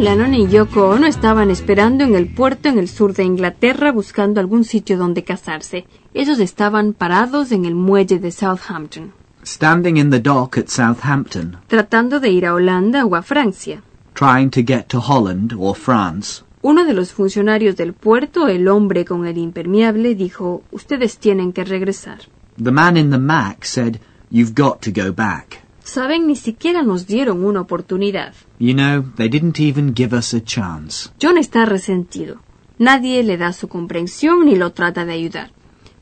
John 0.00 0.18
Lennon 0.18 0.34
y 0.34 0.48
Yoko 0.48 0.88
Ono 0.88 1.06
estaban 1.06 1.50
esperando 1.50 2.04
en 2.04 2.14
el 2.14 2.26
puerto 2.26 2.70
en 2.70 2.78
el 2.78 2.88
sur 2.88 3.12
de 3.12 3.22
Inglaterra 3.22 3.92
buscando 3.92 4.40
algún 4.40 4.64
sitio 4.64 4.96
donde 4.96 5.24
casarse. 5.24 5.84
Ellos 6.14 6.40
estaban 6.40 6.94
parados 6.94 7.52
en 7.52 7.66
el 7.66 7.74
muelle 7.74 8.18
de 8.18 8.30
Southampton, 8.30 9.12
Standing 9.44 9.98
in 9.98 10.08
the 10.08 10.18
dock 10.18 10.56
at 10.56 10.68
Southampton, 10.68 11.58
tratando 11.66 12.18
de 12.18 12.30
ir 12.30 12.46
a 12.46 12.54
Holanda 12.54 13.04
o 13.04 13.14
a 13.14 13.20
Francia. 13.20 13.82
trying 14.14 14.48
to 14.48 14.62
get 14.62 14.88
to 14.88 15.00
Holland 15.00 15.52
or 15.58 15.76
France. 15.76 16.44
Uno 16.62 16.86
de 16.86 16.94
los 16.94 17.12
funcionarios 17.12 17.76
del 17.76 17.92
puerto, 17.92 18.48
el 18.48 18.68
hombre 18.68 19.04
con 19.04 19.26
el 19.26 19.36
impermeable, 19.36 20.14
dijo, 20.14 20.62
Ustedes 20.72 21.18
tienen 21.18 21.52
que 21.52 21.64
regresar. 21.64 22.20
The 22.56 22.70
man 22.70 22.96
in 22.96 23.10
the 23.10 23.18
Mac 23.18 23.66
said, 23.66 23.98
You've 24.30 24.54
got 24.54 24.80
to 24.80 24.90
go 24.90 25.12
back. 25.12 25.59
Saben, 25.84 26.26
ni 26.26 26.36
siquiera 26.36 26.82
nos 26.82 27.06
dieron 27.06 27.44
una 27.44 27.60
oportunidad. 27.60 28.34
You 28.58 28.74
know, 28.74 29.02
they 29.16 29.28
didn't 29.28 29.58
even 29.60 29.94
give 29.94 30.16
us 30.16 30.34
a 30.34 30.42
chance. 30.42 31.10
John 31.20 31.38
está 31.38 31.64
resentido. 31.64 32.40
Nadie 32.78 33.22
le 33.22 33.36
da 33.36 33.52
su 33.52 33.68
comprensión 33.68 34.46
ni 34.46 34.56
lo 34.56 34.72
trata 34.72 35.04
de 35.04 35.12
ayudar. 35.12 35.50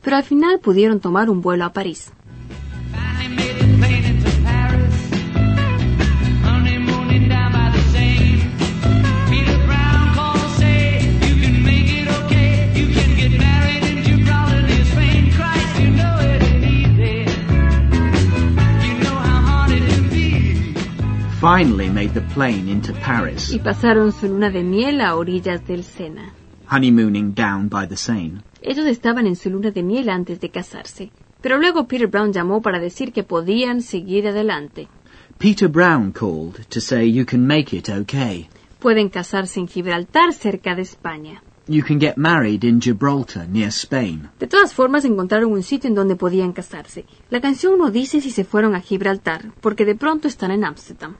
Pero 0.02 0.16
al 0.16 0.24
final 0.24 0.60
pudieron 0.60 1.00
tomar 1.00 1.30
un 1.30 1.40
vuelo 1.40 1.64
a 1.64 1.72
París. 1.72 2.12
Finally 21.40 21.88
made 21.88 22.12
the 22.14 22.20
plane 22.35 22.68
into 22.68 22.92
Paris, 22.94 23.53
Y 23.53 23.61
pasaron 23.61 24.12
su 24.12 24.27
luna 24.27 24.51
de 24.51 24.62
miel 24.64 25.01
a 25.01 25.14
orillas 25.14 25.64
del 25.66 25.85
Sena. 25.85 26.33
honeymooning 26.70 27.33
down 27.33 27.68
by 27.68 27.87
the 27.87 27.96
Seine. 27.96 28.42
Ellos 28.61 28.87
estaban 28.87 29.27
en 29.27 29.37
su 29.37 29.48
luna 29.48 29.70
de 29.70 29.83
miel 29.83 30.09
antes 30.11 30.40
de 30.40 30.51
casarse. 30.51 31.11
Pero 31.40 31.57
luego 31.59 31.87
Peter 31.87 32.09
Brown 32.09 32.33
llamó 32.33 32.61
para 32.61 32.81
decir 32.81 33.12
que 33.12 33.22
podían 33.22 33.81
seguir 33.83 34.27
adelante. 34.27 34.88
Peter 35.38 35.68
Brown 35.68 36.11
called 36.12 36.66
to 36.68 36.81
say 36.81 37.11
you 37.11 37.24
can 37.24 37.46
make 37.46 37.74
it 37.77 37.88
okay. 37.88 38.48
Pueden 38.81 39.09
casarse 39.09 39.61
en 39.61 39.68
Gibraltar, 39.68 40.33
cerca 40.33 40.74
de 40.74 40.83
España. 40.83 41.42
You 41.70 41.83
can 41.83 41.98
get 42.00 42.16
married 42.16 42.64
in 42.64 42.81
Gibraltar 42.81 43.46
near 43.46 43.68
Spain. 43.68 44.31
De 44.38 44.46
todas 44.46 44.72
formas, 44.72 45.04
encontraron 45.04 45.52
un 45.52 45.62
sitio 45.62 45.88
en 45.88 45.94
donde 45.94 46.16
podían 46.16 46.54
casarse. 46.54 47.04
La 47.28 47.42
canción 47.42 47.76
no 47.76 47.90
dice 47.90 48.22
si 48.22 48.31
se 48.31 48.44
fueron 48.44 48.74
a 48.74 48.81
Gibraltar, 48.81 49.52
porque 49.61 49.85
de 49.85 49.94
pronto 49.94 50.28
están 50.28 50.50
en 50.50 50.64
Ámsterdam. 50.64 51.16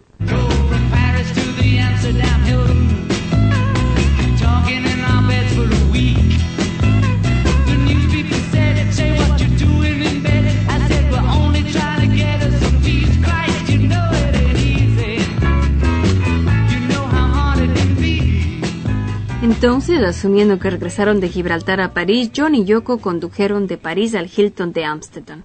Entonces, 19.60 20.00
asumiendo 20.04 20.60
que 20.60 20.70
regresaron 20.70 21.18
de 21.18 21.28
Gibraltar 21.28 21.80
a 21.80 21.92
París, 21.92 22.30
John 22.32 22.54
y 22.54 22.64
Yoko 22.64 22.98
condujeron 22.98 23.66
de 23.66 23.76
París 23.76 24.14
al 24.14 24.30
Hilton 24.30 24.72
de 24.72 24.84
Ámsterdam. 24.84 25.42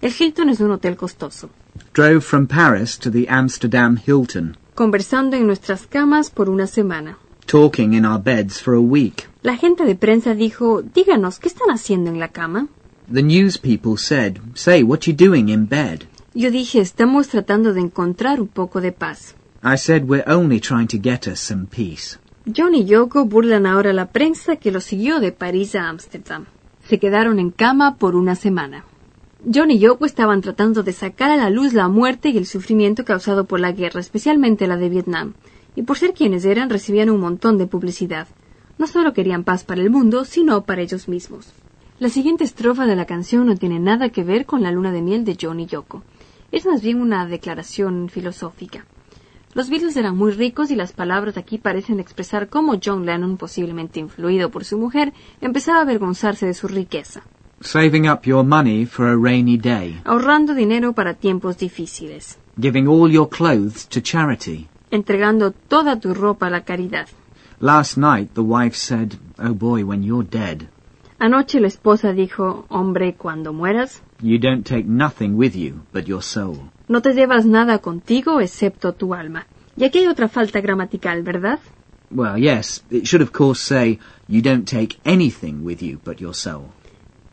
El 0.00 0.14
Hilton 0.18 0.48
es 0.48 0.60
un 0.60 0.70
hotel 0.70 0.96
costoso. 0.96 1.50
Drove 1.92 2.22
from 2.22 2.46
Paris 2.46 2.98
to 2.98 3.10
the 3.10 3.26
Amsterdam 3.28 3.98
Hilton, 4.06 4.56
Conversando 4.74 5.36
en 5.36 5.46
nuestras 5.46 5.86
camas 5.86 6.30
por 6.30 6.48
una 6.48 6.66
semana. 6.66 7.18
talking 7.46 7.92
in 7.92 8.06
our 8.06 8.18
beds 8.18 8.62
for 8.62 8.72
a 8.72 8.80
week. 8.80 9.28
La 9.42 9.58
gente 9.58 9.84
de 9.84 9.94
prensa 9.94 10.32
dijo, 10.34 10.80
díganos, 10.80 11.38
¿qué 11.38 11.48
están 11.48 11.68
haciendo 11.68 12.08
en 12.10 12.18
la 12.18 12.28
cama? 12.28 12.68
The 13.12 13.22
news 13.22 13.58
people 13.58 13.98
said, 13.98 14.38
Say, 14.54 14.82
what 14.82 15.00
you 15.00 15.12
doing 15.12 15.50
in 15.50 15.66
bed? 15.66 16.04
Yo 16.32 16.50
dije, 16.50 16.80
estamos 16.80 17.28
tratando 17.28 17.74
de 17.74 17.80
encontrar 17.80 18.40
un 18.40 18.48
poco 18.48 18.80
de 18.80 18.92
paz. 18.92 19.34
I 19.62 19.76
said, 19.76 20.04
We're 20.04 20.24
only 20.26 20.60
trying 20.60 20.86
to 20.88 20.96
get 20.98 21.26
us 21.26 21.40
some 21.40 21.66
peace. 21.66 22.16
John 22.56 22.74
y 22.74 22.84
Yoko 22.84 23.26
burlan 23.26 23.66
ahora 23.66 23.92
la 23.92 24.06
prensa 24.06 24.56
que 24.56 24.72
los 24.72 24.84
siguió 24.84 25.20
de 25.20 25.30
París 25.30 25.74
a 25.76 25.88
Ámsterdam. 25.88 26.46
Se 26.88 26.98
quedaron 26.98 27.38
en 27.38 27.50
cama 27.50 27.96
por 27.96 28.16
una 28.16 28.34
semana. 28.34 28.84
John 29.54 29.70
y 29.70 29.78
Yoko 29.78 30.04
estaban 30.04 30.40
tratando 30.40 30.82
de 30.82 30.92
sacar 30.92 31.30
a 31.30 31.36
la 31.36 31.50
luz 31.50 31.74
la 31.74 31.88
muerte 31.88 32.30
y 32.30 32.38
el 32.38 32.46
sufrimiento 32.46 33.04
causado 33.04 33.44
por 33.44 33.60
la 33.60 33.72
guerra, 33.72 34.00
especialmente 34.00 34.66
la 34.66 34.76
de 34.76 34.88
Vietnam. 34.88 35.34
Y 35.76 35.82
por 35.82 35.98
ser 35.98 36.12
quienes 36.12 36.44
eran, 36.44 36.70
recibían 36.70 37.10
un 37.10 37.20
montón 37.20 37.56
de 37.56 37.66
publicidad. 37.66 38.26
No 38.78 38.86
solo 38.86 39.12
querían 39.12 39.44
paz 39.44 39.62
para 39.62 39.82
el 39.82 39.90
mundo, 39.90 40.24
sino 40.24 40.64
para 40.64 40.82
ellos 40.82 41.08
mismos. 41.08 41.52
La 42.00 42.08
siguiente 42.08 42.44
estrofa 42.44 42.86
de 42.86 42.96
la 42.96 43.04
canción 43.04 43.46
no 43.46 43.56
tiene 43.56 43.78
nada 43.78 44.08
que 44.08 44.24
ver 44.24 44.46
con 44.46 44.62
la 44.62 44.72
luna 44.72 44.90
de 44.90 45.02
miel 45.02 45.24
de 45.24 45.36
John 45.40 45.60
y 45.60 45.66
Yoko. 45.66 46.02
Es 46.50 46.66
más 46.66 46.82
bien 46.82 47.00
una 47.00 47.26
declaración 47.26 48.08
filosófica. 48.08 48.86
Los 49.52 49.68
Beatles 49.68 49.96
eran 49.96 50.16
muy 50.16 50.30
ricos 50.32 50.70
y 50.70 50.76
las 50.76 50.92
palabras 50.92 51.36
aquí 51.36 51.58
parecen 51.58 51.98
expresar 51.98 52.48
cómo 52.48 52.78
John 52.82 53.04
Lennon, 53.04 53.36
posiblemente 53.36 53.98
influido 53.98 54.50
por 54.50 54.64
su 54.64 54.78
mujer, 54.78 55.12
empezaba 55.40 55.78
a 55.78 55.82
avergonzarse 55.82 56.46
de 56.46 56.54
su 56.54 56.68
riqueza, 56.68 57.22
Saving 57.62 58.08
up 58.08 58.20
your 58.24 58.44
money 58.44 58.86
for 58.86 59.06
a 59.08 59.16
rainy 59.16 59.58
day. 59.58 60.00
ahorrando 60.04 60.54
dinero 60.54 60.92
para 60.92 61.14
tiempos 61.14 61.58
difíciles, 61.58 62.38
Giving 62.60 62.86
all 62.86 63.10
your 63.10 63.28
clothes 63.28 63.86
to 63.88 64.00
charity. 64.00 64.68
entregando 64.90 65.50
toda 65.50 65.98
tu 65.98 66.14
ropa 66.14 66.46
a 66.46 66.50
la 66.50 66.60
caridad. 66.64 67.08
Last 67.58 67.98
night 67.98 68.30
the 68.34 68.40
wife 68.42 68.74
said, 68.76 69.14
Oh 69.38 69.52
boy, 69.52 69.84
when 69.84 70.02
you're 70.04 70.26
dead, 70.26 70.68
Anoche 71.18 71.60
la 71.60 71.66
esposa 71.68 72.12
dijo, 72.14 72.64
hombre, 72.70 73.14
cuando 73.14 73.52
mueras, 73.52 74.00
you 74.22 74.38
don't 74.38 74.64
take 74.66 74.84
nothing 74.88 75.32
with 75.36 75.54
you 75.54 75.82
but 75.92 76.04
your 76.06 76.22
soul. 76.22 76.70
No 76.90 77.00
te 77.02 77.14
llevas 77.14 77.46
nada 77.46 77.78
contigo 77.78 78.40
excepto 78.40 78.94
tu 78.94 79.14
alma. 79.14 79.46
Y 79.76 79.84
aquí 79.84 79.98
hay 79.98 80.08
otra 80.08 80.26
falta 80.28 80.60
gramatical, 80.60 81.22
¿verdad? 81.22 81.60
Well, 82.10 82.36
yes, 82.36 82.82
it 82.90 83.04
should 83.04 83.22
of 83.22 83.30
course 83.30 83.60
say, 83.60 84.00
you 84.26 84.42
don't 84.42 84.68
take 84.68 84.96
anything 85.04 85.62
with 85.62 85.80
you 85.80 86.00
but 86.04 86.18
your 86.18 86.34
soul. 86.34 86.72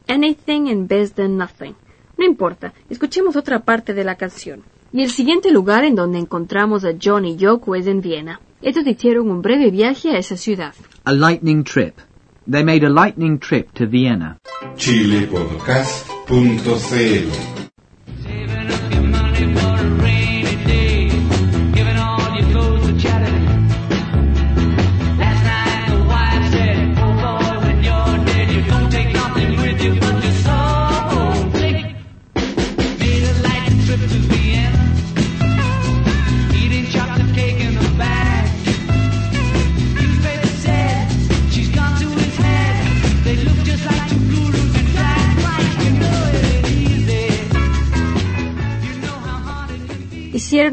Anything 0.07 0.67
in 0.67 0.87
vez 0.87 1.15
de 1.15 1.27
nothing. 1.27 1.73
No 2.19 2.25
importa, 2.25 2.75
escuchemos 2.87 3.35
otra 3.35 3.61
parte 3.61 3.95
de 3.95 4.03
la 4.03 4.15
canción. 4.15 4.61
Y 4.93 5.01
el 5.01 5.09
siguiente 5.09 5.49
lugar 5.51 5.85
en 5.85 5.95
donde 5.95 6.19
encontramos 6.19 6.85
a 6.85 6.93
John 7.01 7.25
y 7.25 7.35
Yoko 7.35 7.73
es 7.73 7.87
en 7.87 8.01
Viena. 8.01 8.39
Ellos 8.61 8.85
hicieron 8.85 9.31
un 9.31 9.41
breve 9.41 9.71
viaje 9.71 10.11
a 10.11 10.19
esa 10.19 10.37
ciudad. 10.37 10.75
A 11.03 11.13
lightning 11.13 11.63
trip. 11.63 11.95
They 12.49 12.63
made 12.63 12.85
a 12.85 12.89
lightning 12.89 13.39
trip 13.39 13.73
to 13.73 13.87
Vienna. 13.87 14.37
chilepodcast.cl 14.75 17.56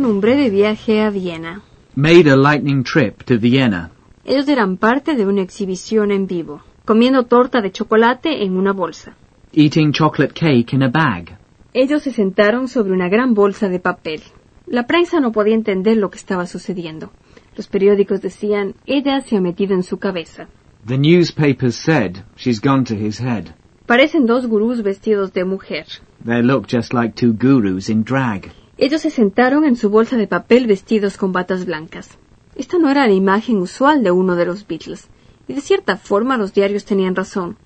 hicieron 0.04 0.16
un 0.16 0.20
breve 0.20 0.50
viaje 0.50 1.00
a 1.00 1.10
Viena. 1.10 1.62
made 1.96 2.28
a 2.30 2.36
lightning 2.36 2.84
trip 2.84 3.22
to 3.24 3.38
Vienna. 3.38 3.90
Ellos 4.24 4.48
eran 4.48 4.76
parte 4.76 5.14
de 5.14 5.24
una 5.26 5.42
exhibición 5.42 6.10
en 6.10 6.26
vivo, 6.26 6.60
comiendo 6.84 7.24
torta 7.24 7.60
de 7.60 7.70
chocolate 7.70 8.44
en 8.44 8.56
una 8.56 8.72
bolsa. 8.72 9.14
eating 9.52 9.92
chocolate 9.92 10.34
cake 10.34 10.74
in 10.74 10.82
a 10.82 10.88
bag. 10.88 11.38
Ellos 11.72 12.02
se 12.02 12.10
sentaron 12.10 12.68
sobre 12.68 12.92
una 12.92 13.08
gran 13.08 13.34
bolsa 13.34 13.68
de 13.68 13.78
papel. 13.78 14.20
La 14.66 14.86
prensa 14.86 15.20
no 15.20 15.32
podía 15.32 15.54
entender 15.54 15.96
lo 15.96 16.10
que 16.10 16.18
estaba 16.18 16.46
sucediendo. 16.46 17.10
Los 17.56 17.68
periódicos 17.68 18.20
decían, 18.20 18.74
ella 18.86 19.20
se 19.20 19.36
ha 19.36 19.40
metido 19.40 19.74
en 19.74 19.82
su 19.82 19.98
cabeza. 19.98 20.48
The 20.86 20.98
newspapers 20.98 21.76
said, 21.76 22.24
she's 22.36 22.60
gone 22.60 22.84
to 22.84 22.94
his 22.94 23.20
head. 23.20 23.54
Parecen 23.86 24.26
dos 24.26 24.46
gurús 24.46 24.82
vestidos 24.82 25.32
de 25.32 25.44
mujer. 25.44 25.86
They 26.24 26.42
look 26.42 26.66
just 26.66 26.92
like 26.92 27.14
two 27.14 27.32
gurus 27.32 27.88
in 27.88 28.02
drag. 28.02 28.50
Ellos 28.76 29.02
se 29.02 29.10
sentaron 29.10 29.64
en 29.64 29.76
su 29.76 29.88
bolsa 29.88 30.16
de 30.16 30.26
papel 30.26 30.66
vestidos 30.66 31.16
con 31.16 31.32
batas 31.32 31.64
blancas. 31.64 32.18
Esta 32.56 32.78
no 32.78 32.90
era 32.90 33.06
la 33.06 33.12
imagen 33.12 33.58
usual 33.58 34.02
de 34.02 34.10
uno 34.10 34.34
de 34.34 34.46
los 34.46 34.66
Beatles, 34.66 35.08
y 35.46 35.54
de 35.54 35.60
cierta 35.60 35.96
forma 35.96 36.37
los 36.37 36.52
diarios 36.52 36.84
tenían 36.84 37.14
razón. 37.14 37.56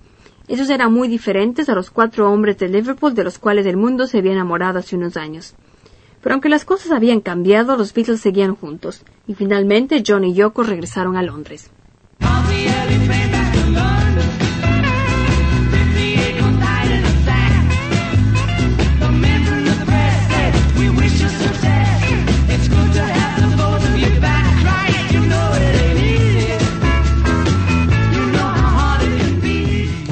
Ellos 0.47 0.69
eran 0.69 0.93
muy 0.93 1.07
diferentes 1.07 1.67
a 1.67 1.75
los 1.75 1.89
cuatro 1.89 2.31
hombres 2.31 2.59
de 2.59 2.69
Liverpool 2.69 3.15
de 3.15 3.23
los 3.23 3.39
cuales 3.39 3.65
el 3.65 3.77
mundo 3.77 4.05
se 4.05 4.19
había 4.19 4.33
enamorado 4.33 4.79
hace 4.79 4.95
unos 4.95 5.17
años. 5.17 5.55
Pero 6.21 6.33
aunque 6.33 6.49
las 6.49 6.65
cosas 6.65 6.91
habían 6.91 7.21
cambiado, 7.21 7.75
los 7.75 7.93
Beatles 7.93 8.19
seguían 8.19 8.55
juntos, 8.55 9.03
y 9.25 9.33
finalmente 9.33 10.03
John 10.05 10.25
y 10.25 10.33
Yoko 10.33 10.63
regresaron 10.63 11.17
a 11.17 11.23
Londres. 11.23 11.71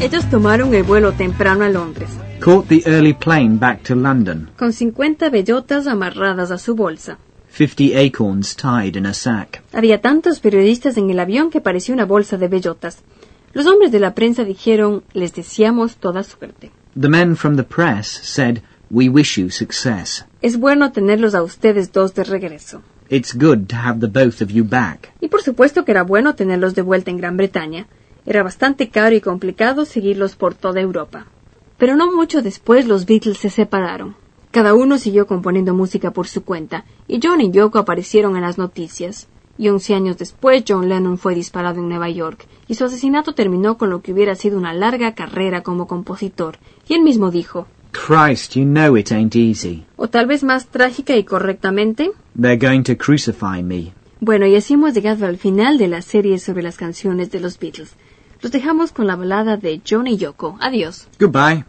Ellos 0.07 0.29
tomaron 0.29 0.73
el 0.73 0.83
vuelo 0.83 1.11
temprano 1.11 1.65
a 1.65 1.69
Londres, 1.69 2.09
Caught 2.39 2.67
the 2.69 2.81
early 2.85 3.13
plane 3.13 3.57
back 3.57 3.83
to 3.83 3.93
London. 3.93 4.49
con 4.57 4.71
50 4.71 5.29
bellotas 5.29 5.85
amarradas 5.85 6.49
a 6.49 6.57
su 6.57 6.75
bolsa. 6.75 7.17
Fifty 7.49 7.93
acorns 7.93 8.55
tied 8.55 8.95
in 8.95 9.05
a 9.05 9.13
sack. 9.13 9.61
Había 9.73 9.99
tantos 9.99 10.39
periodistas 10.39 10.95
en 10.95 11.09
el 11.09 11.19
avión 11.19 11.49
que 11.49 11.59
parecía 11.59 11.93
una 11.93 12.05
bolsa 12.05 12.37
de 12.37 12.47
bellotas. 12.47 12.99
Los 13.51 13.65
hombres 13.67 13.91
de 13.91 13.99
la 13.99 14.13
prensa 14.15 14.45
dijeron, 14.45 15.03
les 15.11 15.33
deseamos 15.33 15.97
toda 15.97 16.23
suerte. 16.23 16.71
The 16.97 17.09
men 17.09 17.35
from 17.35 17.57
the 17.57 17.63
press 17.63 18.07
said, 18.07 18.59
we 18.89 19.09
wish 19.09 19.37
you 19.37 19.49
success. 19.49 20.25
Es 20.41 20.57
bueno 20.57 20.93
tenerlos 20.93 21.35
a 21.35 21.43
ustedes 21.43 21.91
dos 21.91 22.13
de 22.13 22.23
regreso. 22.23 22.81
It's 23.09 23.33
good 23.35 23.67
to 23.67 23.75
have 23.75 23.99
the 23.99 24.07
both 24.07 24.41
of 24.41 24.51
you 24.51 24.63
back. 24.63 25.11
Y 25.19 25.27
por 25.27 25.41
supuesto 25.41 25.83
que 25.83 25.91
era 25.91 26.03
bueno 26.03 26.33
tenerlos 26.35 26.75
de 26.75 26.81
vuelta 26.81 27.11
en 27.11 27.17
Gran 27.17 27.35
Bretaña. 27.35 27.87
Era 28.27 28.43
bastante 28.43 28.89
caro 28.89 29.15
y 29.15 29.21
complicado 29.21 29.85
seguirlos 29.85 30.35
por 30.35 30.53
toda 30.53 30.81
Europa. 30.81 31.27
Pero 31.77 31.95
no 31.95 32.11
mucho 32.11 32.41
después 32.41 32.85
los 32.85 33.05
Beatles 33.05 33.37
se 33.37 33.49
separaron. 33.49 34.15
Cada 34.51 34.73
uno 34.73 34.97
siguió 34.97 35.27
componiendo 35.27 35.73
música 35.73 36.11
por 36.11 36.27
su 36.27 36.43
cuenta, 36.43 36.83
y 37.07 37.21
John 37.23 37.39
y 37.39 37.51
Yoko 37.51 37.79
aparecieron 37.79 38.35
en 38.35 38.41
las 38.41 38.57
noticias. 38.57 39.29
Y 39.57 39.69
once 39.69 39.95
años 39.95 40.17
después 40.17 40.65
John 40.67 40.89
Lennon 40.89 41.17
fue 41.17 41.35
disparado 41.35 41.79
en 41.79 41.87
Nueva 41.87 42.09
York, 42.09 42.45
y 42.67 42.75
su 42.75 42.83
asesinato 42.83 43.33
terminó 43.33 43.77
con 43.77 43.89
lo 43.89 44.01
que 44.01 44.11
hubiera 44.11 44.35
sido 44.35 44.57
una 44.57 44.73
larga 44.73 45.15
carrera 45.15 45.63
como 45.63 45.87
compositor. 45.87 46.57
Y 46.87 46.95
él 46.95 47.03
mismo 47.03 47.31
dijo, 47.31 47.65
Christ, 47.91 48.55
you 48.55 48.65
know 48.65 48.97
it 48.97 49.09
ain't 49.13 49.37
easy. 49.37 49.85
o 49.95 50.09
tal 50.09 50.27
vez 50.27 50.43
más 50.43 50.67
trágica 50.67 51.15
y 51.15 51.23
correctamente, 51.23 52.11
They're 52.39 52.57
going 52.57 52.83
to 52.83 52.97
crucify 52.97 53.63
me. 53.63 53.93
Bueno, 54.19 54.45
y 54.47 54.55
así 54.55 54.73
hemos 54.73 54.93
llegado 54.93 55.25
al 55.27 55.37
final 55.37 55.77
de 55.77 55.87
la 55.87 56.01
serie 56.01 56.39
sobre 56.39 56.61
las 56.63 56.75
canciones 56.75 57.31
de 57.31 57.39
los 57.39 57.57
Beatles. 57.57 57.95
Los 58.41 58.51
dejamos 58.51 58.91
con 58.91 59.07
la 59.07 59.15
balada 59.15 59.57
de 59.57 59.81
John 59.87 60.07
y 60.07 60.17
Yoko. 60.17 60.57
Adiós. 60.59 61.07
Goodbye. 61.19 61.65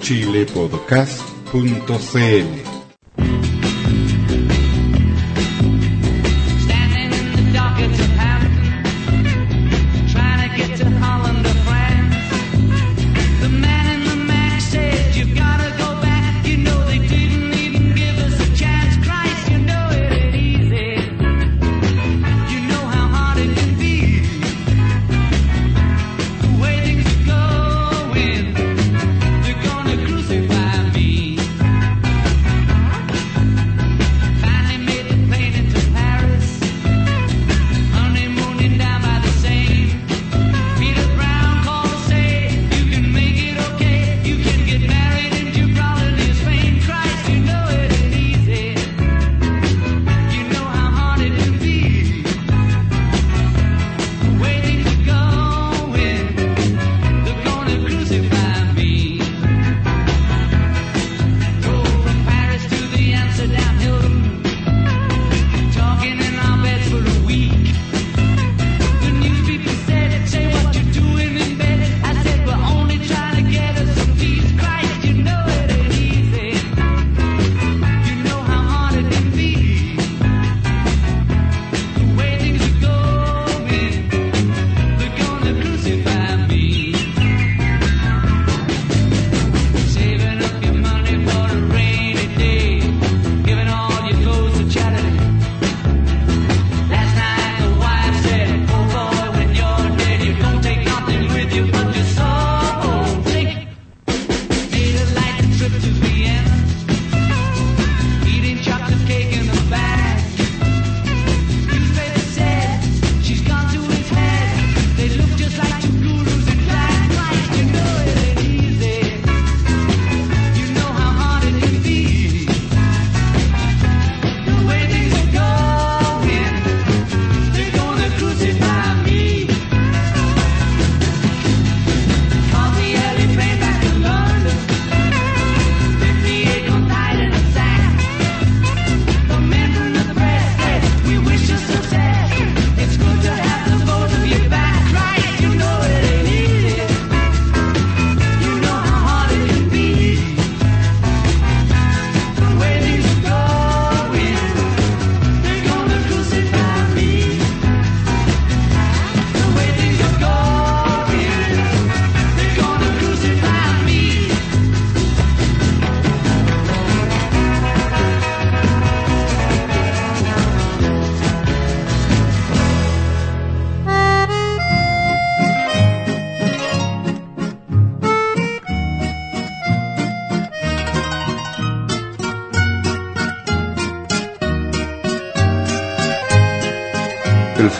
chilepodcast.cl 0.00 2.79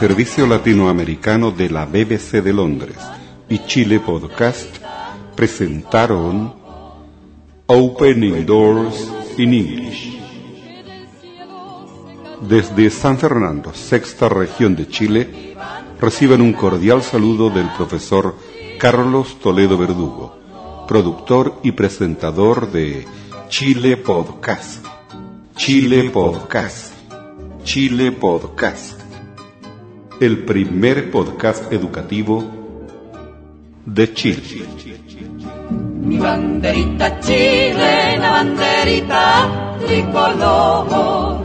servicio 0.01 0.47
latinoamericano 0.47 1.51
de 1.51 1.69
la 1.69 1.85
BBC 1.85 2.43
de 2.43 2.55
Londres 2.55 2.97
y 3.51 3.59
Chile 3.67 4.01
Podcast 4.01 4.79
presentaron 5.37 6.55
Opening 7.67 8.47
Doors 8.47 9.13
in 9.37 9.53
English. 9.53 10.19
Desde 12.41 12.89
San 12.89 13.19
Fernando, 13.19 13.75
sexta 13.75 14.31
región 14.31 14.75
de 14.75 14.89
Chile, 14.89 15.55
reciban 16.01 16.41
un 16.41 16.55
cordial 16.55 17.03
saludo 17.03 17.51
del 17.51 17.69
profesor 17.77 18.37
Carlos 18.79 19.39
Toledo 19.39 19.77
Verdugo, 19.77 20.35
productor 20.89 21.61
y 21.63 21.73
presentador 21.73 22.73
de 22.73 23.07
Chile 23.51 23.99
Podcast. 23.99 24.83
Chile 25.57 26.09
Podcast. 26.09 26.95
Chile 27.65 28.13
Podcast. 28.13 29.00
El 30.21 30.45
primer 30.45 31.11
podcast 31.11 31.73
educativo 31.73 32.45
de 33.87 34.13
Chile. 34.13 34.67
Mi 36.03 36.19
banderita 36.19 37.19
chilena, 37.21 38.31
banderita 38.31 39.77
tricolor. 39.87 41.41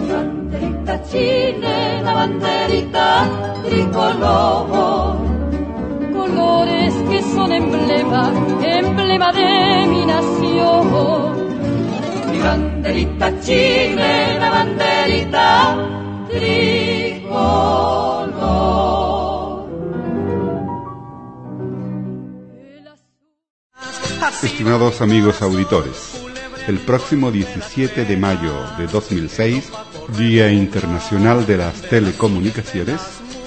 Mi 0.00 0.08
banderita 0.10 1.02
chilena, 1.10 2.14
banderita 2.14 3.28
tricolor. 3.68 5.18
colores 6.10 6.94
que 7.10 7.22
son 7.34 7.52
emblema, 7.52 8.32
emblema 8.62 9.30
de 9.30 9.86
mi 9.88 10.06
nación. 10.06 10.88
Mi 12.32 12.38
banderita 12.38 13.40
chilena, 13.42 14.50
banderita 14.50 15.76
tricolor. 16.30 16.93
Estimados 24.42 25.00
amigos 25.00 25.40
auditores, 25.42 26.22
el 26.68 26.78
próximo 26.78 27.30
17 27.30 28.04
de 28.04 28.16
mayo 28.16 28.52
de 28.76 28.86
2006, 28.86 29.70
Día 30.18 30.52
Internacional 30.52 31.46
de 31.46 31.56
las 31.56 31.80
Telecomunicaciones, 31.82 33.00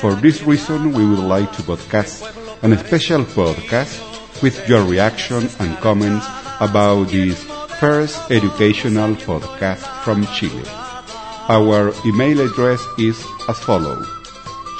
For 0.00 0.14
this 0.14 0.42
reason, 0.44 0.92
we 0.92 1.04
would 1.04 1.24
like 1.24 1.52
to 1.54 1.62
broadcast 1.64 2.24
an 2.62 2.78
special 2.78 3.24
podcast 3.24 4.00
with 4.42 4.68
your 4.68 4.84
reaction 4.84 5.48
and 5.58 5.76
comments 5.78 6.26
about 6.60 7.08
this 7.08 7.42
first 7.80 8.30
educational 8.30 9.16
podcast 9.16 9.82
from 10.04 10.24
Chile. 10.28 10.87
Our 11.48 11.94
email 12.04 12.40
address 12.40 12.84
is 12.98 13.24
as 13.48 13.58
follows 13.60 14.06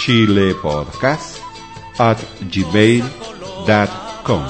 chilepodcast 0.01 1.41
at 1.99 2.19
gmail.com. 2.53 4.45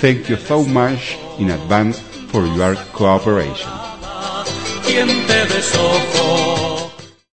Thank 0.00 0.28
you 0.28 0.36
so 0.36 0.64
much 0.64 1.16
in 1.38 1.50
advance 1.50 1.98
for 2.30 2.44
your 2.46 2.74
cooperation. 2.92 3.70